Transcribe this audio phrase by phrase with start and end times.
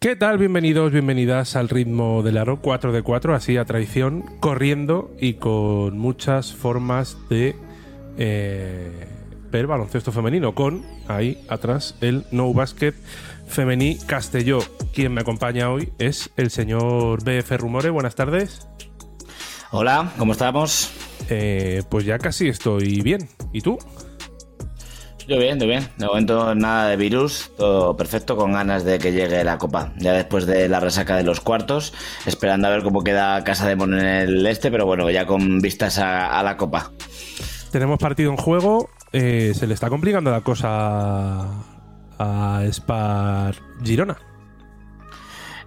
[0.00, 0.38] ¿Qué tal?
[0.38, 5.98] Bienvenidos, bienvenidas al ritmo del aro 4 de 4, así a traición, corriendo y con
[5.98, 7.56] muchas formas de
[8.16, 9.08] eh,
[9.50, 12.94] ver baloncesto femenino, con ahí atrás el No Basket
[13.48, 14.60] Femení Castelló.
[14.94, 17.90] Quien me acompaña hoy es el señor BF Rumore.
[17.90, 18.68] Buenas tardes.
[19.72, 20.92] Hola, ¿cómo estamos?
[21.28, 23.28] Eh, pues ya casi estoy bien.
[23.52, 23.76] ¿Y tú?
[25.28, 25.86] Yo bien, yo bien.
[25.98, 29.92] De momento nada de virus, todo perfecto, con ganas de que llegue la copa.
[29.98, 31.92] Ya después de la resaca de los cuartos,
[32.24, 35.60] esperando a ver cómo queda Casa de Mon en el este, pero bueno, ya con
[35.60, 36.92] vistas a, a la copa.
[37.70, 38.88] Tenemos partido en juego.
[39.12, 41.46] eh, se le está complicando la cosa
[42.18, 43.54] a Spar
[43.84, 44.16] Girona.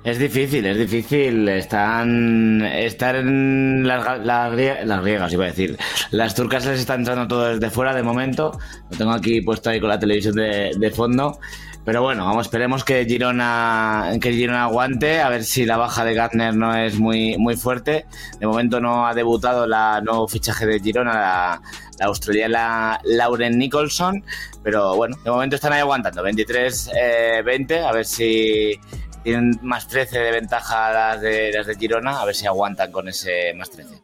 [0.03, 1.47] Es difícil, es difícil.
[1.47, 2.61] Están.
[2.63, 4.51] Estar en las, las
[4.85, 5.77] las griegas, iba a decir.
[6.09, 8.57] Las turcas les están entrando todo desde fuera de momento.
[8.89, 11.39] Lo tengo aquí puesto ahí con la televisión de, fondo.
[11.85, 16.13] Pero bueno, vamos, esperemos que Girona, que Girona aguante, a ver si la baja de
[16.13, 18.05] Gardner no es muy, muy fuerte.
[18.39, 21.61] De momento no ha debutado la nuevo fichaje de Girona, la,
[21.99, 24.23] la australiana Lauren Nicholson.
[24.63, 26.23] Pero bueno, de momento están ahí aguantando.
[26.23, 28.79] 23-20, a ver si
[29.23, 33.07] tienen más 13 de ventaja las de, las de Girona, a ver si aguantan con
[33.07, 34.01] ese más 13.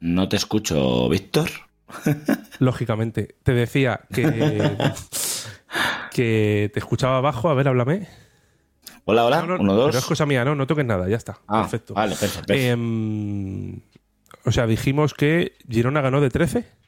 [0.00, 1.50] No te escucho, Víctor.
[2.58, 3.36] Lógicamente.
[3.42, 4.22] Te decía que.
[6.10, 7.50] que te escuchaba abajo.
[7.50, 8.08] A ver, háblame.
[9.04, 9.42] Hola, hola.
[9.42, 9.86] No, no, Uno, dos.
[9.88, 10.54] Pero es cosa mía, ¿no?
[10.54, 11.40] No toques nada, ya está.
[11.46, 11.94] Ah, Perfecto.
[11.94, 12.46] Vale, perfecto.
[12.46, 12.72] perfecto.
[12.72, 13.80] Em,
[14.44, 16.79] o sea, dijimos que Girona ganó de 13.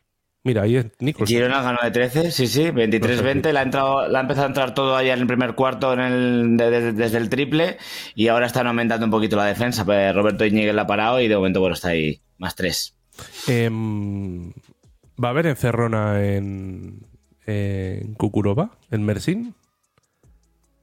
[0.45, 1.27] Mira, ahí es Nicholson.
[1.37, 3.53] Girona ganó de 13, sí, sí, 23-20.
[3.53, 3.63] La
[4.09, 6.93] la ha empezado a entrar todo ayer en el primer cuarto en el, de- de-
[6.93, 7.77] desde el triple
[8.17, 9.85] y ahora están aumentando un poquito la defensa.
[9.85, 12.97] Pues Roberto Iñiguez la ha parado y de momento bueno, está ahí más 3.
[13.47, 14.51] Em,
[15.23, 17.07] ¿Va a haber encerrona en,
[17.47, 18.15] en?
[18.91, 19.55] ¿En Mersin?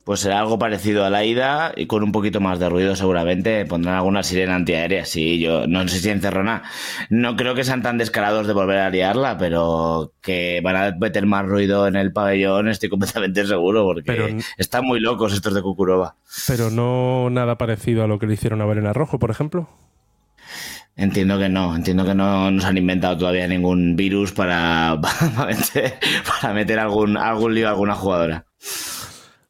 [0.10, 3.64] Pues será algo parecido a la ida y con un poquito más de ruido seguramente.
[3.68, 5.06] Pondrán alguna sirena antiaérea.
[5.06, 6.64] Sí, yo no sé si encerrona.
[7.12, 11.28] No creo que sean tan descarados de volver a liarla, pero que van a meter
[11.28, 15.62] más ruido en el pabellón estoy completamente seguro porque Pero- están muy locos estos de
[15.62, 16.16] Kukurova.
[16.48, 19.70] Pero no nada parecido a lo que le hicieron a Belén Rojo, por ejemplo.
[20.96, 25.00] Entiendo que no, entiendo que no nos han inventado todavía ningún virus para,
[25.36, 28.48] para meter, para meter algún, algún lío a alguna jugadora.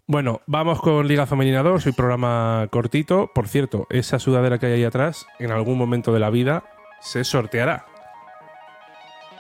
[0.10, 3.30] Bueno, vamos con Liga Femenina 2, hoy programa cortito.
[3.32, 6.64] Por cierto, esa sudadera que hay ahí atrás, en algún momento de la vida,
[7.00, 7.86] se sorteará.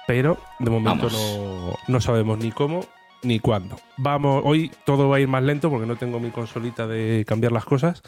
[0.06, 2.81] Pero de momento no, no sabemos ni cómo
[3.24, 3.78] ni cuándo.
[3.97, 7.51] Vamos, hoy todo va a ir más lento porque no tengo mi consolita de cambiar
[7.51, 8.03] las cosas.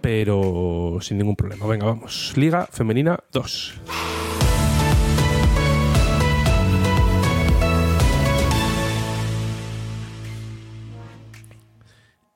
[0.00, 1.64] Pero sin ningún problema.
[1.68, 2.32] Venga, vamos.
[2.34, 4.11] Liga Femenina 2.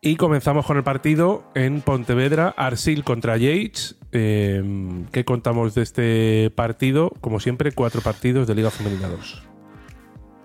[0.07, 3.97] Y comenzamos con el partido en Pontevedra, Arsil contra Yates.
[4.13, 4.63] Eh,
[5.11, 7.11] ¿Qué contamos de este partido?
[7.21, 9.56] Como siempre, cuatro partidos de Liga Femenina 2.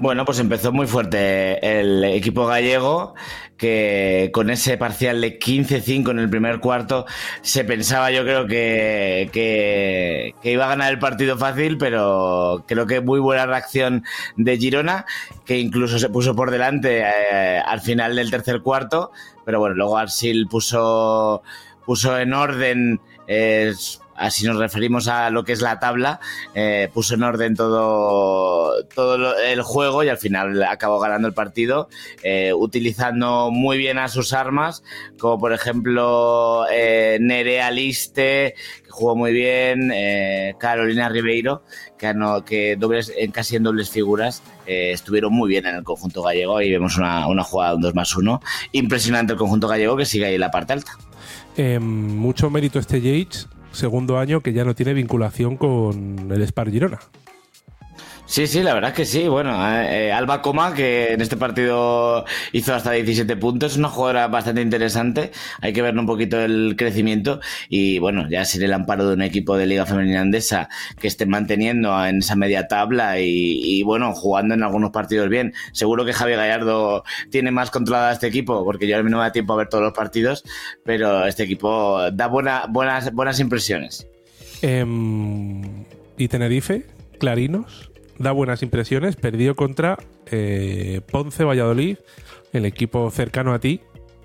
[0.02, 3.14] Bueno, pues empezó muy fuerte el equipo gallego,
[3.56, 7.06] que con ese parcial de 15-5 en el primer cuarto,
[7.44, 13.00] se pensaba yo creo que, que, iba a ganar el partido fácil, pero creo que
[13.00, 14.04] muy buena reacción
[14.38, 15.06] de Girona,
[15.46, 19.12] que incluso se puso por delante eh, al final del tercer cuarto,
[19.46, 21.44] pero bueno, luego Arsil puso,
[21.86, 23.00] puso en orden...
[23.28, 23.72] eh,
[24.22, 26.20] así nos referimos a lo que es la tabla,
[26.54, 31.90] eh, puso en orden todo, todo el juego y al final acabó ganando el partido,
[32.24, 34.84] eh, utilizando muy bien a sus armas,
[35.20, 41.64] como por ejemplo eh, Nerea Liste, que jugó muy bien, eh, Carolina Ribeiro,
[41.98, 42.78] que, ganó- que
[43.34, 47.44] casi en dobles figuras estuvieron muy bien en el conjunto gallego y vemos una, una
[47.44, 48.42] jugada de un 2 más 1.
[48.72, 50.94] Impresionante el conjunto gallego que sigue ahí en la parte alta.
[51.82, 57.00] Mucho mérito este Yates, segundo año que ya no tiene vinculación con el Spar Girona.
[58.32, 59.28] Sí, sí, la verdad es que sí.
[59.28, 62.24] Bueno, eh, eh, Alba Coma, que en este partido
[62.54, 65.32] hizo hasta 17 puntos, es una jugadora bastante interesante.
[65.60, 67.42] Hay que ver un poquito el crecimiento.
[67.68, 71.26] Y bueno, ya sin el amparo de un equipo de Liga Femenina Andesa que esté
[71.26, 75.54] manteniendo en esa media tabla y, bueno, jugando en algunos partidos bien.
[75.74, 79.24] Seguro que Javi Gallardo tiene más controlada este equipo, porque yo a mí no me
[79.24, 80.46] da tiempo a ver todos los partidos,
[80.86, 84.08] pero este equipo da buena, buenas, buenas impresiones.
[84.62, 85.84] Em,
[86.18, 86.86] ¿Y Tenerife?
[87.20, 87.91] ¿Clarinos?
[88.22, 89.16] Da buenas impresiones.
[89.16, 89.98] Perdió contra
[90.28, 91.98] eh, Ponce Valladolid,
[92.54, 93.82] el equipo cercano a ti,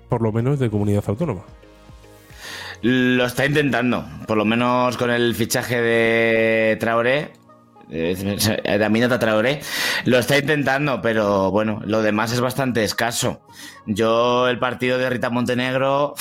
[0.09, 1.43] por lo menos de comunidad autónoma.
[2.81, 7.31] Lo está intentando, por lo menos con el fichaje de Traoré.
[7.89, 9.61] De Aminata Traoré,
[10.03, 13.41] lo está intentando, pero bueno, lo demás es bastante escaso.
[13.85, 16.13] Yo, el partido de Rita Montenegro,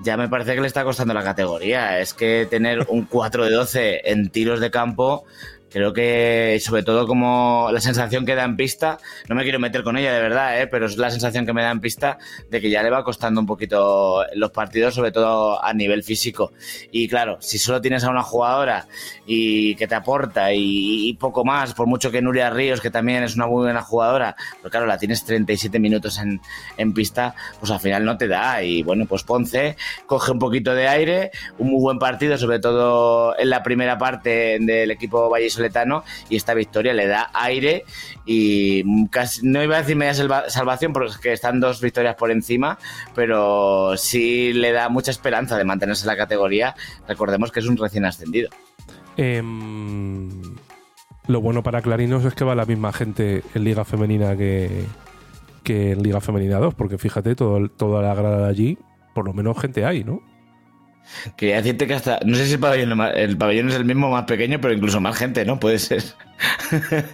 [0.00, 2.00] ya me parece que le está costando la categoría.
[2.00, 5.24] Es que tener un 4 de 12 en tiros de campo
[5.72, 8.98] Creo que sobre todo como la sensación que da en pista,
[9.28, 10.66] no me quiero meter con ella de verdad, ¿eh?
[10.66, 12.18] pero es la sensación que me da en pista
[12.50, 16.52] de que ya le va costando un poquito los partidos, sobre todo a nivel físico.
[16.90, 18.86] Y claro, si solo tienes a una jugadora
[19.26, 23.36] y que te aporta y, poco más, por mucho que Nuria Ríos, que también es
[23.36, 26.40] una muy buena jugadora, pero claro, la tienes 37 minutos en,
[26.76, 28.62] en pista, pues al final no te da.
[28.62, 29.76] Y bueno, pues Ponce
[30.06, 34.58] coge un poquito de aire, un muy buen partido, sobre todo en la primera parte
[34.60, 35.28] del equipo
[35.68, 37.84] Valles y esta victoria le da aire
[38.24, 42.78] y casi, no iba a decir media salvación porque están dos victorias por encima,
[43.14, 46.74] pero sí le da mucha esperanza de mantenerse en la categoría.
[47.08, 48.50] Recordemos que es un recién ascendido.
[49.16, 50.30] Em,
[51.26, 54.84] lo bueno para Clarinos es que va la misma gente en Liga Femenina que,
[55.62, 58.78] que en Liga Femenina 2, porque fíjate, todo, toda la grada de allí,
[59.14, 60.31] por lo menos gente hay, ¿no?
[61.36, 62.20] Quería decirte que hasta.
[62.24, 65.16] No sé si el pabellón, el pabellón es el mismo, más pequeño, pero incluso más
[65.16, 65.60] gente, ¿no?
[65.60, 66.02] Puede ser.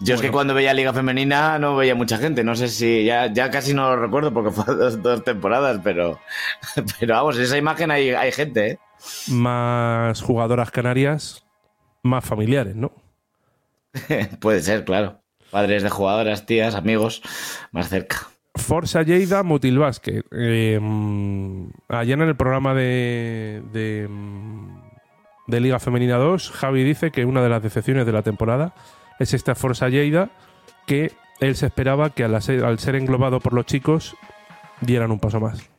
[0.00, 2.44] Yo es que cuando veía Liga Femenina no veía mucha gente.
[2.44, 3.04] No sé si.
[3.04, 6.20] Ya, ya casi no lo recuerdo porque fue dos, temporadas, pero.
[7.00, 8.78] Pero vamos, en esa imagen hay, hay gente, ¿eh?
[9.28, 11.44] Más jugadoras canarias,
[12.02, 12.92] más familiares, ¿no?
[14.40, 15.22] Puede ser, claro.
[15.50, 17.22] Padres de jugadoras, tías, amigos,
[17.70, 18.33] más cerca.
[18.54, 20.24] Forza Lleida Mutil Basket.
[20.30, 20.80] Eh,
[21.88, 27.62] ayer en el programa de, de, Liga Femenina 2, Javi dice que una de las
[27.62, 28.74] decepciones de la temporada
[29.18, 30.30] es esta Forza Lleida,
[30.86, 32.40] que él se esperaba que al
[32.78, 34.16] ser englobado por los chicos
[34.80, 35.73] dieran un paso más.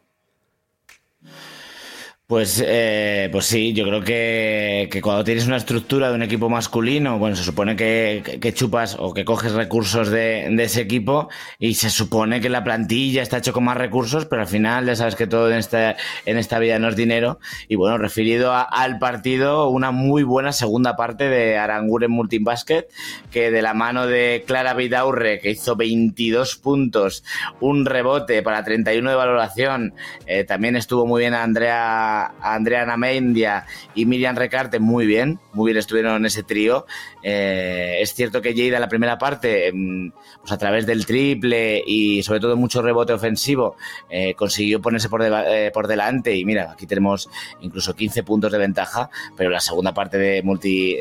[2.27, 7.19] Pues, eh, pues sí, yo creo que, cuando tienes una estructura de un equipo masculino,
[7.19, 11.29] bueno, se supone que, chupas o que coges recursos de, ese equipo
[11.59, 14.95] y se supone que la plantilla está hecho con más recursos, pero al final ya
[14.95, 17.39] sabes que todo en esta, en esta vida no es dinero.
[17.67, 22.89] Y bueno, referido al partido, una muy buena segunda parte de Aranguren Multibasket,
[23.29, 27.23] que de la mano de Clara Vidaurre, que hizo 22 puntos,
[27.59, 29.93] un rebote para 31 de valoración,
[30.25, 35.77] eh, también estuvo muy bien Andrea Andrea Namendia y Miriam Recarte muy bien, muy bien
[35.77, 36.85] estuvieron en ese trío.
[37.23, 42.23] Eh, es cierto que Lleida la primera parte, mm, pues a través del triple y
[42.23, 43.75] sobre todo mucho rebote ofensivo,
[44.09, 47.29] eh, consiguió ponerse por, eh, por, delante y mira, aquí tenemos
[47.61, 50.97] incluso 15 puntos de ventaja, pero la segunda parte de Multi,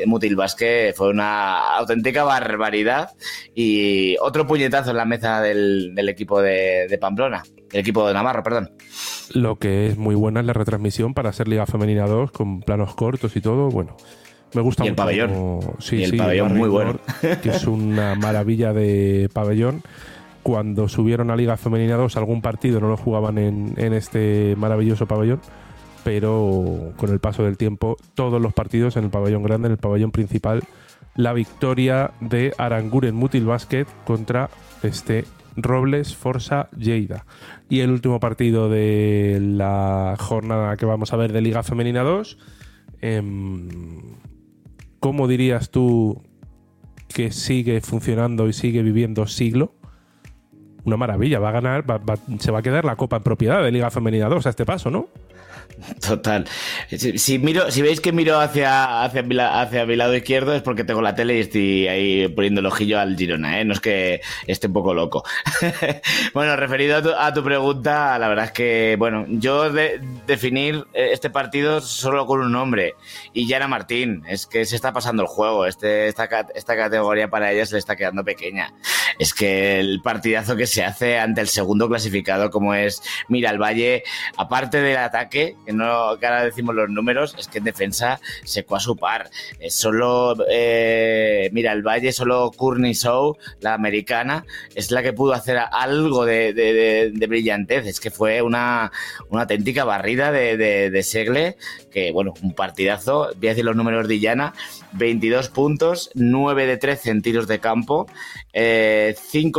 [0.95, 3.11] fue una auténtica barbaridad
[3.53, 8.71] y otro puñetazo en la mesa del, equipo de, Pamplona, el equipo de Navarro, perdón.
[9.33, 12.95] Lo que es muy buena es la retransmisión para ser Liga Femenina 2 con planos
[12.95, 13.69] cortos y todo.
[13.69, 13.95] Bueno,
[14.53, 15.59] me gusta y el pabellón.
[15.79, 16.99] Sí, el pabellón muy bueno.
[17.43, 19.83] que es una maravilla de pabellón.
[20.43, 25.07] Cuando subieron a Liga Femenina 2, algún partido no lo jugaban en, en este maravilloso
[25.07, 25.41] pabellón
[26.05, 29.79] pero con el paso del tiempo, todos los partidos en el pabellón grande, en el
[29.79, 30.61] pabellón principal,
[31.15, 34.51] la victoria de Aranguren Mutil Basket contra
[34.83, 37.25] este Robles Forza Lleida.
[37.69, 42.37] Y el último partido de la jornada que vamos a ver de Liga Femenina 2.
[43.01, 43.67] Em,
[44.99, 46.23] ¿Cómo dirías tú
[47.07, 49.73] que sigue funcionando y sigue viviendo siglo?
[50.83, 51.85] Una maravilla, va a ganar,
[52.39, 54.91] se va a quedar la copa en propiedad de Liga Femenina 2 a este paso,
[54.91, 55.07] ¿no?
[56.07, 56.45] Total.
[56.89, 60.83] Si, miro, si veis que miro hacia, hacia, mi, hacia mi lado izquierdo es porque
[60.83, 63.65] tengo la tele y estoy ahí poniendo el ojillo al Girona, ¿eh?
[63.65, 65.23] No es que esté un poco loco.
[66.33, 71.81] bueno, referido a tu, pregunta, la verdad es que, bueno, yo de, definir este partido
[71.81, 72.95] solo con un nombre,
[73.33, 77.51] y Yana Martín, es que se está pasando el juego, este, esta, esta categoría para
[77.51, 78.73] ella se le está quedando pequeña.
[79.19, 84.03] Es que el partidazo que se hace ante el segundo clasificado como es Mira Valle,
[84.37, 88.75] aparte del ataque, que no que ahora decimos los números, es que en defensa secó
[88.75, 89.29] a su par.
[89.69, 94.45] solo, eh, mira, el Valle, solo Courtney Show, la americana,
[94.75, 97.85] es la que pudo hacer algo de, brillantez.
[97.87, 98.91] Es que fue una,
[99.29, 101.57] una auténtica barrida de, Segle,
[101.91, 103.29] que bueno, un partidazo.
[103.37, 104.53] Voy a decir los números de Illana:
[104.93, 108.07] 22 puntos, 9 de 13 en tiros de campo,
[108.53, 109.13] 5 eh,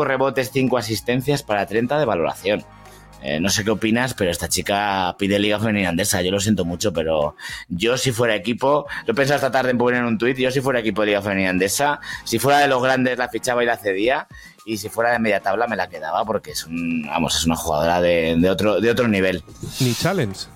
[0.05, 2.75] rebotes, 5 asistencias para 30 de valoración.
[3.23, 6.23] Eh, no sé qué opinas, pero esta chica pide Liga Femenina Andesa.
[6.23, 7.35] Yo lo siento mucho, pero
[7.69, 10.61] yo si fuera equipo, lo he pensado esta tarde en poner un tuit, yo si
[10.61, 13.77] fuera equipo de Liga Femenina Andesa, si fuera de los grandes la fichaba y la
[13.77, 14.29] cedía,
[14.65, 17.57] y si fuera de media tabla me la quedaba porque es un, vamos, es una
[17.57, 19.43] jugadora de, otro, de otro nivel.
[19.81, 20.47] Ni challenge.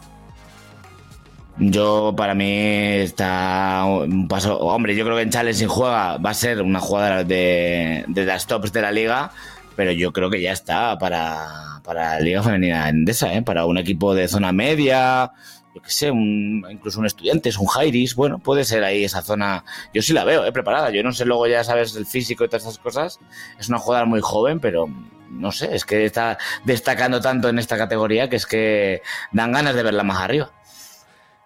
[1.62, 4.58] Yo, para mí, está un paso.
[4.60, 8.24] Hombre, yo creo que en Challenge sin juega va a ser una jugadora de, de
[8.24, 9.32] las tops de la liga,
[9.80, 13.40] pero yo creo que ya está para, para la Liga Femenina Endesa, ¿eh?
[13.40, 15.32] para un equipo de zona media,
[15.74, 19.64] yo qué sé, un, incluso un estudiante, un Jairis, bueno, puede ser ahí esa zona.
[19.94, 20.52] Yo sí la veo, ¿eh?
[20.52, 20.90] preparada.
[20.90, 23.20] Yo no sé, luego ya sabes el físico y todas esas cosas.
[23.58, 24.86] Es una jugadora muy joven, pero
[25.30, 29.00] no sé, es que está destacando tanto en esta categoría que es que
[29.32, 30.50] dan ganas de verla más arriba.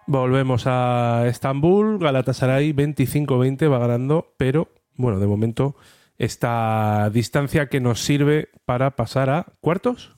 [0.07, 5.77] Volvemos a Estambul, Galatasaray 25-20 va ganando, pero bueno, de momento
[6.17, 10.15] esta distancia que nos sirve para pasar a cuartos.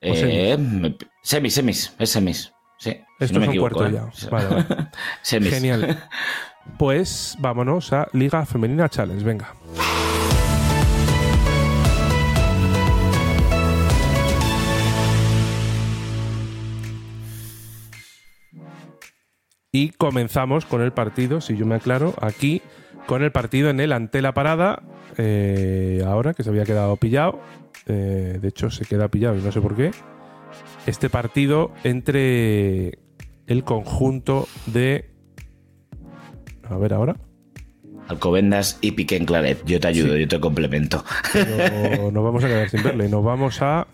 [0.00, 0.56] Eh,
[1.22, 1.54] semis?
[1.54, 2.52] semis, es semis.
[2.78, 3.92] Sí, Esto es un cuarto ¿eh?
[3.92, 4.30] ya.
[4.30, 4.66] Vale,
[5.22, 5.54] semis.
[5.54, 6.04] Genial.
[6.78, 9.54] Pues vámonos a Liga Femenina Challenge, venga.
[19.70, 22.62] Y comenzamos con el partido, si yo me aclaro, aquí
[23.06, 24.82] con el partido en el ante la parada,
[25.16, 27.40] eh, ahora que se había quedado pillado,
[27.86, 29.92] eh, de hecho se queda pillado y no sé por qué,
[30.86, 32.98] este partido entre
[33.46, 35.10] el conjunto de...
[36.68, 37.16] A ver ahora.
[38.08, 39.64] Alcobendas y Piqué en Claret.
[39.64, 41.04] Yo te ayudo, yo te complemento.
[42.12, 43.08] nos vamos a quedar sin verle.
[43.08, 43.86] Nos vamos a.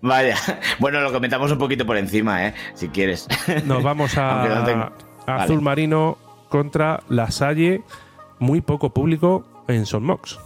[0.00, 0.36] Vaya.
[0.78, 2.54] Bueno, lo comentamos un poquito por encima, ¿eh?
[2.74, 3.28] Si quieres.
[3.66, 4.92] Nos vamos a,
[5.26, 6.16] Azul Marino
[6.48, 7.82] contra La Salle
[8.38, 10.38] muy poco público en Sonmox.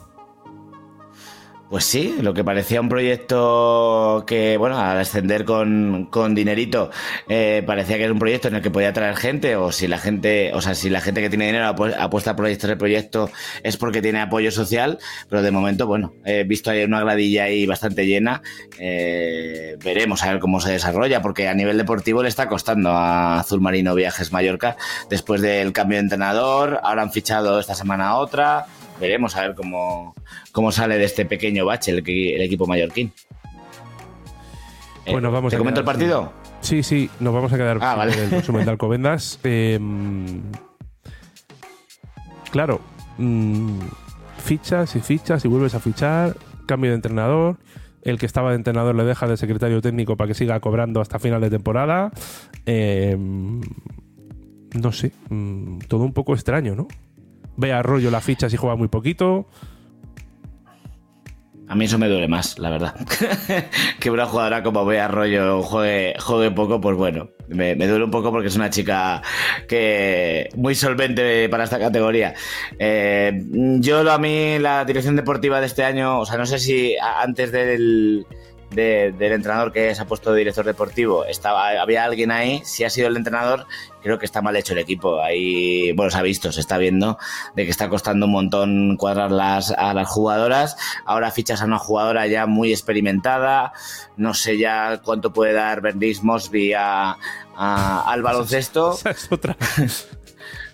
[1.73, 6.91] Pues sí, lo que parecía un proyecto que, bueno, al ascender con, con dinerito,
[7.31, 9.97] eh, parecía que era un proyecto en el que podía atraer gente, o si la
[9.97, 13.31] gente, o sea, si la gente que tiene dinero apuesta por este proyecto
[13.63, 14.99] es porque tiene apoyo social,
[15.31, 18.43] pero de momento, bueno, he visto ahí una gradilla ahí bastante llena,
[18.79, 23.41] eh, veremos a ver cómo se desarrolla, porque a nivel deportivo le está costando a
[23.41, 24.77] Azul Marino Viajes Mallorca,
[25.09, 28.67] después del cambio de entrenador, ahora han fichado esta semana otra,
[29.03, 30.15] veremos a ver cómo,
[30.53, 31.99] cómo sale de este pequeño bache el,
[32.41, 33.13] equipo mallorquín.
[35.11, 36.33] Bueno, vamos ¿Te comento el partido?
[36.61, 39.41] Sí, sí, nos vamos a quedar ah, en el resumen de Alcobendas.
[39.45, 40.43] Em,
[42.53, 42.81] claro,
[43.19, 43.81] mm,
[44.39, 47.59] fichas y fichas y vuelves a fichar, cambio de entrenador.
[48.03, 51.19] El que estaba de entrenador le deja de secretario técnico para que siga cobrando hasta
[51.19, 52.13] final de temporada.
[52.65, 53.61] Em,
[54.81, 56.89] no sé, mm, todo un poco extraño, ¿no?
[57.57, 59.47] Ve a rollo la ficha si juega muy poquito.
[61.73, 62.95] A mí eso me duele más, la verdad.
[63.99, 68.31] que una jugadora como Bea Arroyo juegue, juegue poco, pues bueno, me, duele un poco
[68.31, 69.23] porque es una chica
[69.67, 72.35] que muy solvente para esta categoría.
[72.79, 73.47] Eh,
[73.79, 77.53] yo a mí la dirección deportiva de este año, o sea, no sé si antes
[77.53, 78.27] del
[78.75, 82.91] del entrenador que se ha puesto de director deportivo, estaba, había alguien ahí, si ha
[82.91, 83.67] sido el entrenador,
[84.03, 85.23] creo que está mal hecho el equipo.
[85.23, 87.19] Ahí, bueno, se ha visto, se está viendo
[87.55, 90.77] de que está costando un montón cuadrarlas a las jugadoras.
[91.07, 93.73] Ahora fichas a una jugadora ya muy experimentada,
[94.17, 97.17] no sé ya cuánto puede dar Bernice Mosby a,
[97.57, 98.99] al baloncesto.
[99.05, 99.57] es otra.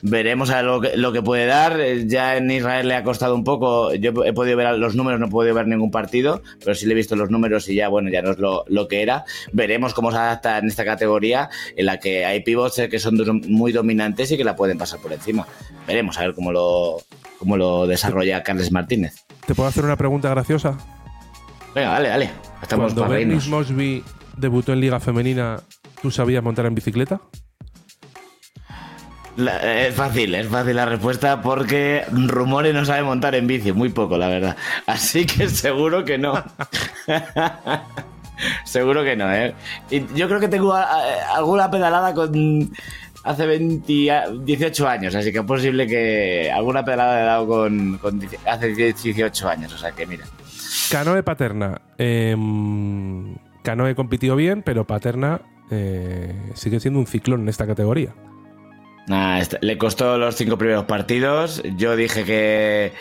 [0.03, 1.81] Veremos a lo que, lo que puede dar.
[1.81, 3.95] Eh, ya en Israel le ha costado un poco.
[3.95, 6.93] Yo he podido ver los números, no he podido ver ningún partido, pero sí le
[6.93, 9.25] he visto los números y ya, bueno, ya no es lo, lo que era.
[9.53, 13.73] Veremos cómo se adapta en esta categoría en la que hay pivots que son muy
[13.73, 15.47] dominantes y que la pueden pasar por encima.
[15.87, 16.99] Veremos a ver cómo lo,
[17.39, 19.25] cómo lo desarrolla Carles Martínez.
[19.47, 20.79] ¿Te puedo hacer una pregunta graciosa?
[21.75, 22.31] Venga, dale, dale.
[22.63, 24.05] Estamos Cuando Mosby
[24.37, 25.61] debutó en Liga Femenina,
[26.03, 27.21] ¿tú sabías montar en bicicleta?
[29.39, 34.19] Es fácil, es fácil la respuesta porque Rumores no sabe montar en bici, muy poco,
[34.19, 34.57] la verdad.
[34.87, 36.43] Así que seguro que no.
[38.65, 39.55] seguro que no, ¿eh?
[39.91, 42.71] Y yo creo que tengo alguna pedalada con
[43.25, 48.01] hace 18 años, así que es posible que alguna pedalada he dado con,
[48.47, 50.25] hace 18 años, o sea que mira.
[50.91, 51.81] Canoe Paterna.
[51.99, 52.35] Eh,
[53.63, 58.15] Canoe compitió bien, pero Paterna eh, sigue siendo un ciclón en esta categoría.
[59.39, 61.63] Este, le costó los cinco primeros partidos.
[61.77, 62.93] Yo dije que,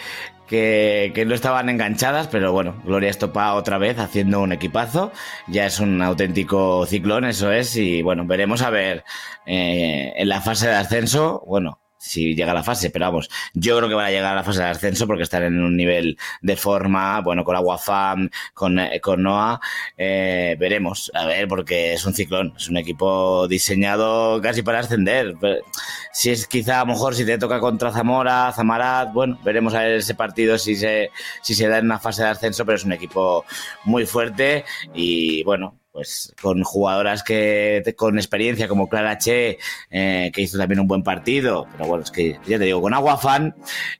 [0.47, 5.11] que, no estaban enganchadas, pero bueno, Gloria Estopa otra vez haciendo un equipazo.
[5.47, 7.75] Ya es un auténtico ciclón, eso es.
[7.75, 9.03] Y bueno, veremos a ver
[9.45, 11.43] eh, en la fase de ascenso.
[11.45, 14.35] Bueno, si llega a la fase, pero vamos, yo creo que van a llegar a
[14.35, 18.79] la fase de ascenso porque están en un nivel de forma, bueno, con Aguafam, con,
[18.79, 19.59] eh, con Noah,
[19.97, 25.35] eh, veremos, a ver, porque es un ciclón, es un equipo diseñado casi para ascender.
[26.13, 29.81] Si es quizá a lo mejor si te toca contra Zamora, Zamarat, bueno, veremos a
[29.81, 31.11] ver ese partido si se,
[31.41, 33.45] si se da en una fase de ascenso, pero es un equipo
[33.85, 39.57] muy fuerte y bueno, pues con jugadoras que con experiencia como Clara Che,
[39.89, 42.93] eh, que hizo también un buen partido, pero bueno, es que ya te digo, con
[42.93, 43.55] Aguafan,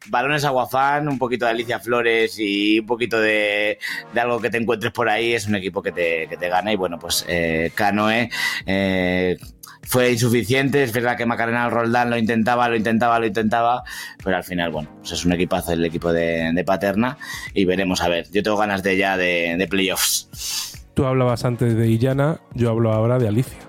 [0.06, 3.80] balones Aguafan, un poquito de Alicia Flores y un poquito de,
[4.16, 6.72] algo que te encuentres por ahí, es un equipo que te, que te gana.
[6.72, 8.30] Y bueno, pues eh, Canoe
[8.68, 9.36] eh,
[9.82, 13.84] fue insuficiente, es verdad que Macarena Roldán lo intentaba, lo intentaba, lo intentaba,
[14.24, 17.18] pero al final, bueno, pues es un equipazo el equipo de, Paterna
[17.56, 20.77] y veremos a ver, yo tengo ganas de ya de, de playoffs.
[20.98, 23.60] Tú hablabas antes de Illana, yo hablo ahora de Alicia.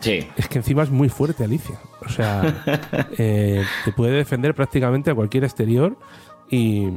[0.00, 0.28] Sí.
[0.36, 1.80] Es que encima es muy fuerte Alicia.
[2.04, 2.62] O sea,
[3.16, 5.96] eh, te puede defender prácticamente a cualquier exterior
[6.50, 6.88] y,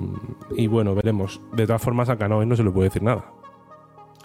[0.57, 1.39] y, bueno, veremos.
[1.53, 3.31] De todas formas, a Canoe no se le puede decir nada.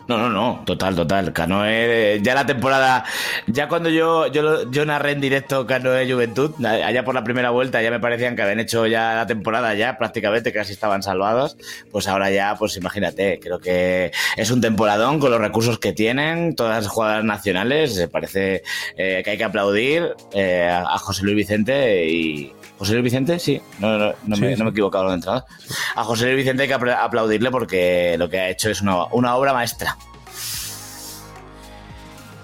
[0.08, 1.32] No, no, no, total, total.
[1.32, 3.04] Canoe, ya la temporada,
[3.48, 7.82] ya cuando yo, yo, yo narré en directo Canoe Juventud, allá por la primera vuelta
[7.82, 11.56] ya me parecían que habían hecho ya la temporada ya prácticamente, casi estaban salvados.
[11.90, 16.54] Pues ahora ya, pues imagínate, creo que es un temporadón con los recursos que tienen,
[16.54, 18.62] todas las jugadoras nacionales, me parece
[18.96, 23.60] eh, que hay que aplaudir eh, a José Luis Vicente y, José Luis Vicente, sí,
[23.78, 25.46] no, no, no, me, he equivocado de entrada.
[25.94, 29.54] A José Luis Vicente hay que aplaudirle porque lo que ha hecho es una, obra
[29.54, 29.96] maestra.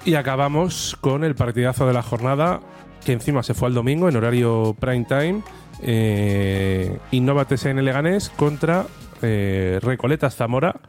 [0.05, 2.61] Y acabamos con el partidazo de la jornada,
[3.05, 5.43] que encima se fue al domingo en horario prime time.
[5.83, 8.87] Eh, Innova TSN Leganés contra
[9.21, 10.81] eh, Recoletas Zamora.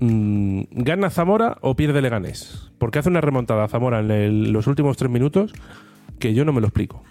[0.00, 2.72] Mm, ¿Gana Zamora o pierde Leganés?
[2.78, 5.52] Porque hace una remontada a Zamora en los últimos tres minutos
[6.18, 7.04] que yo no me lo explico.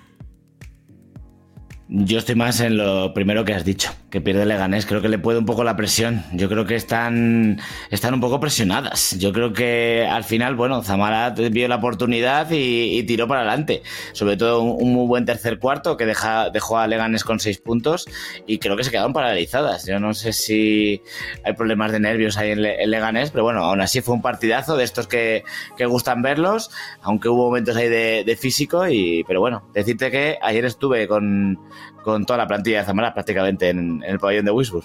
[1.92, 4.86] Yo estoy más en lo primero que has dicho, que pierde Leganés.
[4.86, 6.24] Creo que le puede un poco la presión.
[6.34, 9.18] Yo creo que están, están un poco presionadas.
[9.18, 13.82] Yo creo que al final, bueno, Zamara vio la oportunidad y, tiró para adelante.
[14.14, 18.08] Sobre todo un, muy buen tercer cuarto que deja, dejó a Leganés con seis puntos
[18.46, 19.88] y creo que se quedaron paralizadas.
[19.88, 21.02] Yo no sé si
[21.44, 24.84] hay problemas de nervios ahí en, Leganés, pero bueno, aún así fue un partidazo de
[24.84, 25.44] estos que,
[25.76, 26.70] que gustan verlos,
[27.02, 28.88] aunque hubo momentos ahí de, físico.
[28.88, 31.58] Y, pero bueno, decirte que ayer estuve con
[32.04, 34.84] con toda la plantilla de Zamora prácticamente en, el pabellón de Wisbur.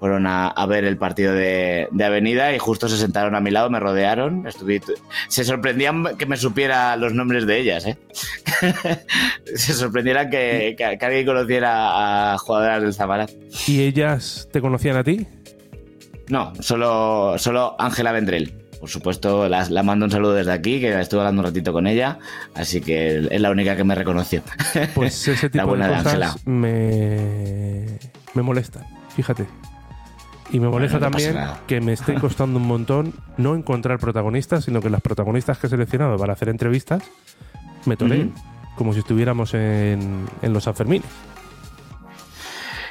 [0.00, 3.80] Fueron a, ver el partido de, Avenida y justo se sentaron a mi lado, me
[3.80, 4.46] rodearon.
[5.28, 7.84] se sorprendían que me supiera los nombres de ellas.
[7.84, 7.98] ¿eh?
[9.56, 13.26] se sorprendieran que, alguien conociera a jugadoras del Zamora.
[13.66, 15.26] ¿Y ellas te conocían a ti?
[16.28, 21.40] No, solo Ángela Vendrell por supuesto, la, mando un saludo desde aquí, que estuve hablando
[21.40, 22.18] un ratito con ella,
[22.54, 24.42] así que es la única que me reconoció.
[24.94, 27.98] Pues ese tipo de cosas me,
[28.34, 29.46] me molesta, fíjate.
[30.50, 31.36] Y me molesta también
[31.66, 35.70] que me esté costando un montón no encontrar protagonistas, sino que las protagonistas que he
[35.70, 37.02] seleccionado para hacer entrevistas
[37.84, 38.32] me toleen,
[38.76, 41.06] como si estuviéramos en, en los Sanfermines.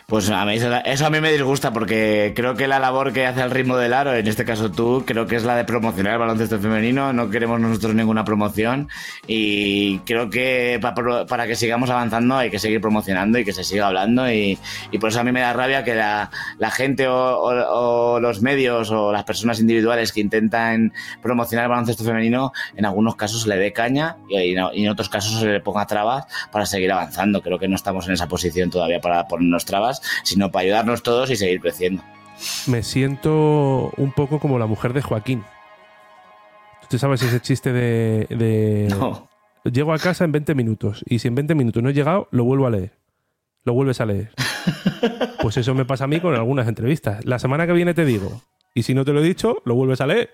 [0.09, 3.41] Pues a mí, eso a mí me disgusta porque creo que la labor que hace
[3.41, 6.19] el ritmo del aro, en este caso tú, creo que es la de promocionar el
[6.19, 7.11] baloncesto femenino.
[7.11, 8.87] No queremos nosotros ninguna promoción
[9.27, 13.87] y creo que para, que sigamos avanzando hay que seguir promocionando y que se siga
[13.87, 14.31] hablando.
[14.31, 14.57] Y,
[14.97, 16.29] por eso a mí me da rabia que la,
[16.71, 22.85] gente o, los medios o las personas individuales que intentan promocionar el baloncesto femenino, en
[22.85, 26.93] algunos casos le dé caña y, en otros casos se le ponga trabas para seguir
[26.93, 27.41] avanzando.
[27.41, 31.29] Creo que no estamos en esa posición todavía para ponernos trabas sino para ayudarnos todos
[31.29, 32.03] y seguir creciendo.
[32.67, 35.43] Me siento un poco como la mujer de Joaquín.
[36.89, 39.27] ¿Tú sabes ese chiste de, No.
[39.63, 42.45] Llego a casa en 20 minutos y si en 20 minutos no he llegado, lo
[42.45, 42.93] vuelvo a leer.
[43.63, 44.31] Lo vuelves a leer.
[45.41, 47.23] Pues eso me pasa a mí con algunas entrevistas.
[47.23, 48.41] La semana que viene te digo,
[48.73, 50.31] y si no te lo he dicho, lo vuelves a leer.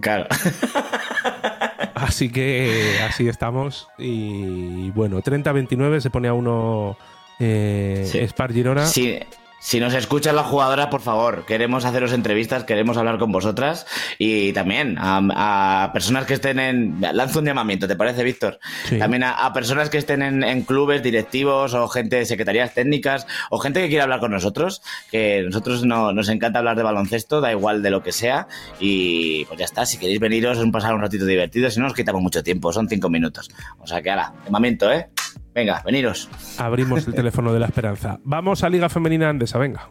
[0.00, 0.26] Claro.
[1.94, 3.88] Así que así estamos.
[3.98, 6.96] Y bueno, 30-29 se pone a uno
[7.40, 8.86] eh, Spar Girona.
[8.86, 9.18] Sí.
[9.60, 13.86] si nos escuchan las jugadoras, por favor, queremos haceros entrevistas, queremos hablar con vosotras
[14.18, 17.00] y también a, personas que estén en...
[17.00, 18.58] Lanzo un llamamiento, ¿te parece, Víctor?
[18.98, 23.80] También a, personas que estén en, clubes directivos o gente de secretarías técnicas o gente
[23.80, 27.82] que quiera hablar con nosotros, que nosotros no, nos encanta hablar de baloncesto, da igual
[27.82, 28.48] de lo que sea
[28.78, 32.22] y pues ya está, si queréis veniros, pasar un ratito divertido, si no nos quitamos
[32.22, 33.50] mucho tiempo, son cinco minutos.
[33.78, 35.08] O sea que ahora, llamamiento, ¿eh?
[35.54, 36.28] Venga, veniros.
[36.58, 38.20] Abrimos el teléfono de la esperanza.
[38.24, 39.90] Vamos a Liga Femenina Andesa, venga.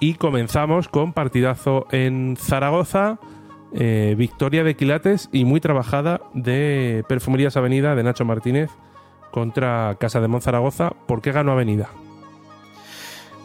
[0.00, 3.20] Y comenzamos con partidazo en Zaragoza,
[3.72, 8.70] eh, victoria de Quilates y muy trabajada de Perfumerías Avenida de Nacho Martínez
[9.30, 10.90] contra Casa de Monzaragoza.
[11.06, 11.88] ¿Por qué ganó Avenida?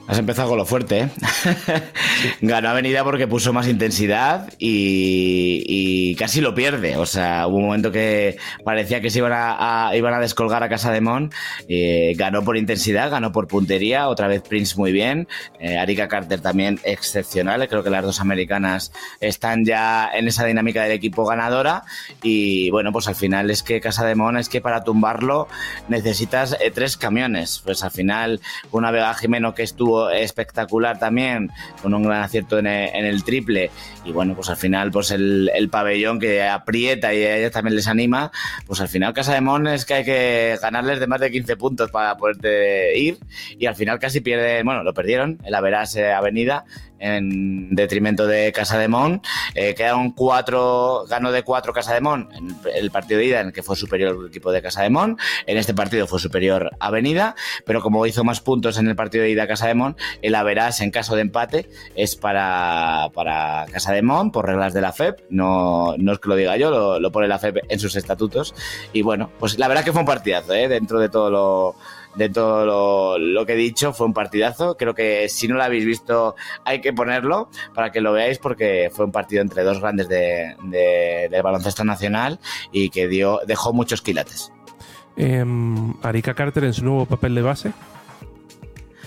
[0.08, 1.10] Has empezado con lo fuerte, ¿eh?
[2.41, 6.96] Ganó Avenida porque puso más intensidad y, casi lo pierde.
[6.96, 10.70] O sea, hubo un momento que parecía que se iban a, iban a descolgar a
[10.70, 11.30] Casa de Mon.
[11.67, 14.08] Eh, ganó por intensidad, ganó por puntería.
[14.08, 15.28] Otra vez Prince muy bien.
[15.60, 17.67] Eh, Arika Carter también excepcional.
[17.67, 21.84] Creo que las dos americanas están ya en esa dinámica del equipo ganadora.
[22.24, 25.50] Y bueno, pues al final es que Casa de Mon es que para tumbarlo
[25.89, 27.62] necesitas eh, tres camiones.
[27.65, 28.39] Pues al final,
[28.72, 31.49] una Vega Jimeno que estuvo espectacular también,
[31.81, 33.71] con un gran acierto en el, triple.
[34.05, 37.88] Y bueno, pues al final, pues el, pabellón que aprieta y a ellos también les
[37.88, 38.31] anima,
[38.65, 41.57] pues al final Casa de Mon es que hay que ganarles de más de 15
[41.57, 43.17] puntos para poderte ir.
[43.57, 46.65] Y al final casi pierden, bueno, lo perdieron en la Veras eh, Avenida
[46.99, 49.21] en detrimento de Casa de Mon.
[49.55, 53.47] Eh, quedaron cuatro, ganó de cuatro Casa de Mon en el partido de ida, en
[53.47, 55.17] el que fue superior el equipo de Casa de Mon.
[55.45, 59.31] En este partido fue superior Avenida, pero como hizo más puntos en el partido de
[59.31, 64.01] ida Casa de Mon, el Averas en caso de empate es para, para Casa de
[64.01, 65.21] Mon por reglas de la FEP.
[65.29, 68.53] No, no es que lo diga yo, lo, lo pone la FEP en sus estatutos.
[68.93, 70.67] Y bueno, pues la verdad que fue un partidazo, ¿eh?
[70.67, 71.75] dentro de todo lo
[72.17, 73.93] de todo lo, que he dicho.
[73.93, 74.75] Fue un partidazo.
[74.77, 78.89] Creo que si no lo habéis visto, hay que ponerlo para que lo veáis, porque
[78.91, 80.56] fue un partido entre dos grandes de,
[81.30, 82.39] del baloncesto nacional
[82.71, 84.51] y que dio, dejó muchos quilates.
[85.15, 87.71] Em, Arika Carter en su nuevo papel de base.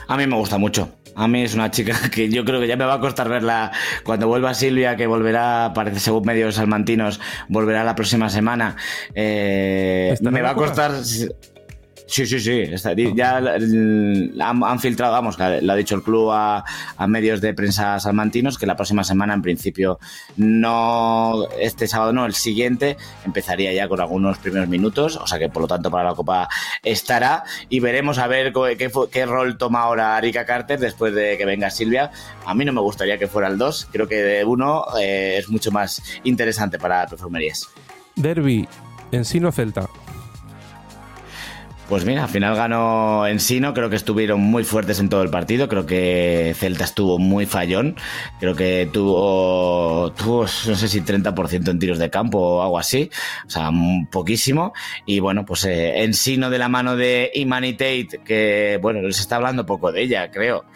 [0.08, 0.90] A mí me gusta mucho.
[1.14, 3.70] A mí es una chica que yo creo que ya me va a costar verla
[4.04, 8.76] cuando vuelva Silvia, que volverá, parece según medios salmantinos, volverá la próxima semana.
[9.14, 10.92] Eh, me va a costar.
[12.10, 12.64] Sí, sí, sí.
[13.14, 16.64] ya han, filtrado, vamos, lo ha dicho el club a,
[17.06, 20.00] medios de prensa salmantinos, que la próxima semana, en principio,
[20.36, 25.48] no, este sábado no, el siguiente, empezaría ya con algunos primeros minutos, o sea que
[25.48, 26.48] por lo tanto para la Copa
[26.82, 31.44] estará y veremos a ver qué, qué rol toma ahora Arika Carter después de que
[31.44, 32.10] venga Silvia.
[32.44, 35.48] A mí no me gustaría que fuera el 2, creo que de uno eh, es
[35.48, 37.68] mucho más interesante para perfumerías.
[38.16, 38.66] Derby,
[39.12, 39.88] Ensino Celta.
[41.90, 45.66] Pues mira, al final ganó Ensino, creo que estuvieron muy fuertes en todo el partido,
[45.66, 47.96] creo que Celta estuvo muy fallón,
[48.38, 53.10] creo que tuvo, tuvo no sé si 30% en tiros de campo o algo así,
[53.44, 53.72] o sea,
[54.08, 54.72] poquísimo,
[55.04, 59.90] y bueno, pues eh, de la mano de Imanitate, que bueno, les está hablando poco
[59.90, 60.66] de ella, creo,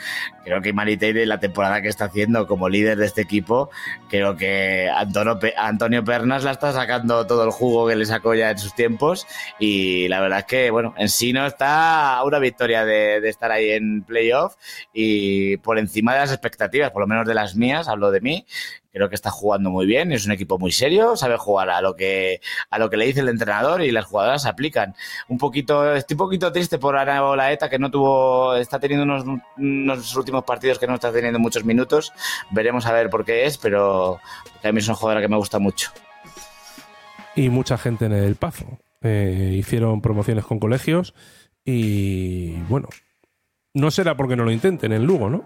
[0.44, 3.70] creo que Imanitate la temporada que está haciendo como líder de este equipo,
[4.09, 4.90] creo que
[5.57, 9.26] Antonio, Pernas la está sacando todo el jugo que le sacó ya en sus tiempos,
[9.59, 13.70] y la verdad es que, bueno, en sí no está una victoria de, estar ahí
[13.70, 14.57] en playoff
[14.92, 18.46] y por encima de las expectativas, por lo menos de las mías, hablo de mí.
[18.94, 21.96] Creo que está jugando muy bien, es un equipo muy serio, sabe jugar a lo
[21.96, 24.94] que a lo que le dice el entrenador y las jugadoras aplican.
[25.28, 29.24] Un poquito, estoy un poquito triste por Ana Olaeta que no tuvo, está teniendo unos,
[29.59, 32.12] unos últimos partidos que no está teniendo muchos minutos.
[32.52, 34.20] Veremos a ver por qué es, pero
[34.72, 35.90] mí es una jugadora que me gusta mucho.
[37.35, 38.78] Y mucha gente en el Pazo.
[39.02, 41.14] Eh, hicieron promociones con colegios
[41.62, 42.88] y bueno,
[43.74, 45.44] no será porque no lo intenten en Lugo, ¿no?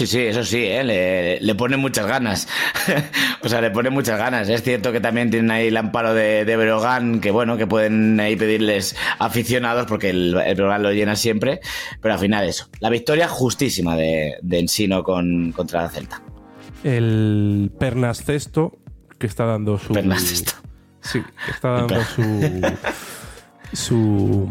[0.00, 0.82] Sí, sí, eso sí, ¿eh?
[0.82, 2.48] le, le pone muchas ganas.
[3.42, 4.48] o sea, le pone muchas ganas.
[4.48, 8.18] Es cierto que también tienen ahí el amparo de, de Brogan, que bueno, que pueden
[8.18, 11.60] ahí pedirles aficionados porque el, el Brogan lo llena siempre.
[12.00, 12.66] Pero al final eso.
[12.78, 16.22] La victoria justísima de, de Ensino con, contra la Celta.
[16.82, 18.78] El Pernas Cesto,
[19.18, 19.92] que está dando su...
[19.92, 20.52] Pernas Cesto
[21.02, 21.96] Sí, está dando
[23.74, 24.48] su,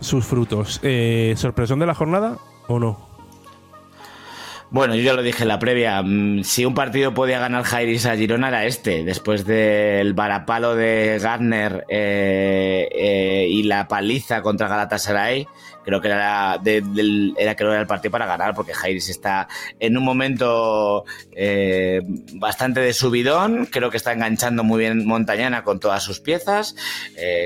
[0.00, 0.80] sus frutos.
[0.82, 3.09] Eh, ¿Sorpresón de la jornada o no?
[4.72, 6.00] Bueno, yo ya lo dije en la previa.
[6.02, 11.18] mm, Si un partido podía ganar Jairis a Girona era este, después del varapalo de
[11.20, 15.48] Gardner eh, eh, y la paliza contra Galatasaray.
[15.82, 19.08] Creo que era, de- del- era, creo que era el partido para ganar, porque Jairis
[19.08, 19.48] está
[19.80, 21.04] en un momento
[21.34, 22.02] eh,
[22.34, 23.66] bastante de subidón.
[23.66, 26.76] Creo que está enganchando muy bien Montañana con todas sus piezas.